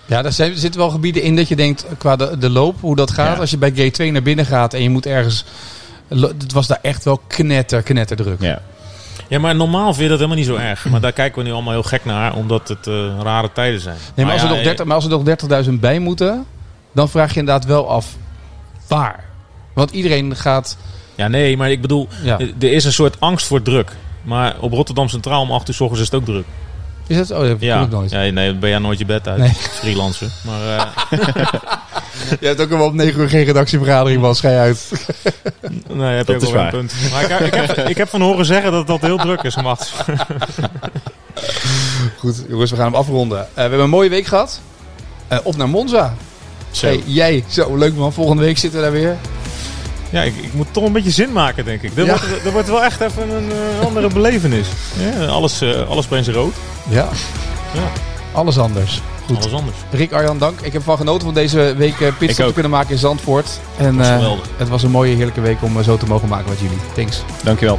eh, 0.08 0.16
Ja, 0.16 0.24
er, 0.24 0.32
zitten 0.32 0.80
wel 0.80 0.90
gebieden 0.90 1.22
in 1.22 1.36
dat 1.36 1.48
je 1.48 1.56
denkt, 1.56 1.86
qua 1.98 2.16
de, 2.16 2.38
de 2.38 2.50
loop, 2.50 2.80
hoe 2.80 2.96
dat 2.96 3.10
gaat. 3.10 3.34
Ja. 3.34 3.40
Als 3.40 3.50
je 3.50 3.58
bij 3.58 3.70
gate 3.74 3.90
2 3.90 4.12
naar 4.12 4.22
binnen 4.22 4.46
gaat 4.46 4.74
en 4.74 4.82
je 4.82 4.90
moet 4.90 5.06
ergens 5.06 5.44
Het 6.08 6.52
was 6.52 6.66
daar 6.66 6.78
echt 6.82 7.04
wel 7.04 7.20
knetter, 7.26 7.82
knetterdruk. 7.82 8.40
Ja. 8.40 8.62
Ja, 9.28 9.38
maar 9.38 9.56
normaal 9.56 9.84
vind 9.94 9.96
je 9.96 10.08
dat 10.08 10.16
helemaal 10.16 10.36
niet 10.36 10.46
zo 10.46 10.56
erg. 10.56 10.84
Maar 10.88 11.00
daar 11.00 11.12
kijken 11.12 11.38
we 11.42 11.48
nu 11.48 11.54
allemaal 11.54 11.72
heel 11.72 11.82
gek 11.82 12.04
naar, 12.04 12.34
omdat 12.34 12.68
het 12.68 12.86
eh, 12.86 13.20
rare 13.22 13.50
tijden 13.52 13.80
zijn. 13.80 13.96
Nee, 14.14 14.24
maar 14.24 14.34
als, 14.34 14.42
ja, 14.42 14.48
er 14.48 14.54
nog 14.54 14.64
30, 14.64 14.84
maar 14.84 14.94
als 14.94 15.04
er 15.04 15.10
nog 15.10 15.64
30.000 15.66 15.72
bij 15.72 15.98
moeten, 15.98 16.46
dan 16.92 17.08
vraag 17.08 17.32
je 17.34 17.38
inderdaad 17.38 17.64
wel 17.64 17.88
af 17.88 18.16
waar. 18.86 19.24
Want 19.74 19.90
iedereen 19.90 20.36
gaat. 20.36 20.76
Ja, 21.14 21.28
nee, 21.28 21.56
maar 21.56 21.70
ik 21.70 21.80
bedoel, 21.80 22.08
Ja. 22.22 22.38
er 22.38 22.72
is 22.72 22.84
een 22.84 22.92
soort 22.92 23.20
angst 23.20 23.46
voor 23.46 23.62
druk. 23.62 23.92
Maar 24.22 24.54
op 24.60 24.72
Rotterdam 24.72 25.08
Centraal 25.08 25.40
om 25.42 25.50
8 25.50 25.68
uur 25.68 25.74
s 25.74 25.80
ochtends 25.80 26.02
is 26.02 26.10
het 26.10 26.20
ook 26.20 26.26
druk. 26.26 26.44
Is 27.08 27.16
dat? 27.16 27.30
Oh, 27.30 27.46
dat 27.48 27.56
Ja, 27.60 27.86
nooit. 27.86 28.10
ja 28.10 28.18
nee, 28.18 28.32
dan 28.50 28.58
ben 28.58 28.70
jij 28.70 28.78
nooit 28.78 28.98
je 28.98 29.04
bed 29.04 29.28
uit. 29.28 29.38
Nee. 29.38 29.52
Freelancer. 29.54 30.28
Maar 30.44 30.76
eh, 30.78 30.86
Je 32.40 32.46
hebt 32.46 32.60
ook 32.60 32.68
wel 32.68 32.86
om 32.86 32.96
9 32.96 33.20
uur 33.20 33.28
geen 33.28 33.44
redactievergadering, 33.44 34.20
was 34.20 34.36
Schij 34.38 34.58
uit. 34.58 34.90
nee, 35.92 36.16
heb 36.16 36.26
Dat 36.26 36.36
ook 36.36 36.42
is 36.42 36.50
wel 36.50 36.62
waar. 36.62 36.72
een 36.74 36.78
punt. 36.78 36.92
Maar 37.12 37.22
ik, 37.30 37.40
ik, 37.40 37.54
heb, 37.54 37.88
ik 37.88 37.96
heb 37.96 38.08
van 38.08 38.20
horen 38.20 38.44
zeggen 38.44 38.72
dat 38.72 38.86
dat 38.86 39.00
heel 39.00 39.16
druk 39.16 39.42
is, 39.42 39.56
Mats. 39.56 39.92
Goed, 42.18 42.44
jongens, 42.48 42.70
we 42.70 42.76
gaan 42.76 42.84
hem 42.86 42.94
afronden. 42.94 43.38
Eh, 43.40 43.46
we 43.54 43.60
hebben 43.60 43.80
een 43.80 43.90
mooie 43.90 44.08
week 44.08 44.26
gehad. 44.26 44.60
Eh, 45.28 45.38
op 45.42 45.56
naar 45.56 45.68
Monza. 45.68 46.14
Zo. 46.70 46.86
Hey, 46.86 47.02
jij, 47.06 47.44
zo 47.48 47.76
leuk 47.76 47.94
man. 47.94 48.12
Volgende 48.12 48.42
week 48.42 48.58
zitten 48.58 48.78
we 48.80 48.84
daar 48.86 48.94
weer. 48.94 49.16
Ja, 50.10 50.22
ik, 50.22 50.34
ik 50.36 50.54
moet 50.54 50.66
toch 50.70 50.84
een 50.84 50.92
beetje 50.92 51.10
zin 51.10 51.32
maken, 51.32 51.64
denk 51.64 51.82
ik. 51.82 51.90
Ja. 51.94 52.04
wordt, 52.04 52.44
er 52.44 52.52
wordt 52.52 52.68
wel 52.68 52.84
echt 52.84 53.00
even 53.00 53.30
een 53.30 53.50
eh, 53.50 53.86
andere 53.86 54.08
belevenis. 54.08 54.66
Ja, 54.98 55.26
alles, 55.26 55.60
eh 55.60 55.88
alles 55.88 56.04
opeens 56.04 56.28
rood. 56.28 56.54
Ja. 56.88 57.08
Ja. 57.74 57.90
Alles 58.32 58.58
anders. 58.58 59.02
Goed. 59.26 59.36
Alles 59.36 59.52
anders. 59.52 59.76
Rick 59.90 60.12
Arjan, 60.12 60.38
dank. 60.38 60.60
Ik 60.60 60.72
heb 60.72 60.82
van 60.82 60.96
genoten 60.96 61.24
van 61.24 61.34
deze 61.34 61.74
week 61.76 62.00
eh, 62.00 62.08
pitstop 62.18 62.38
Ik 62.38 62.46
te 62.46 62.52
kunnen 62.52 62.70
maken 62.70 62.90
in 62.90 62.98
Zandvoort. 62.98 63.60
En 63.76 63.96
was 63.96 64.06
het 64.56 64.68
was 64.68 64.82
een 64.82 64.90
mooie, 64.90 65.14
heerlijke 65.14 65.40
week 65.40 65.62
om 65.62 65.82
zo 65.82 65.96
te 65.96 66.06
mogen 66.06 66.28
maken 66.28 66.48
met 66.48 66.58
jullie. 66.58 66.78
Thanks. 66.94 67.22
Dankjewel. 67.42 67.78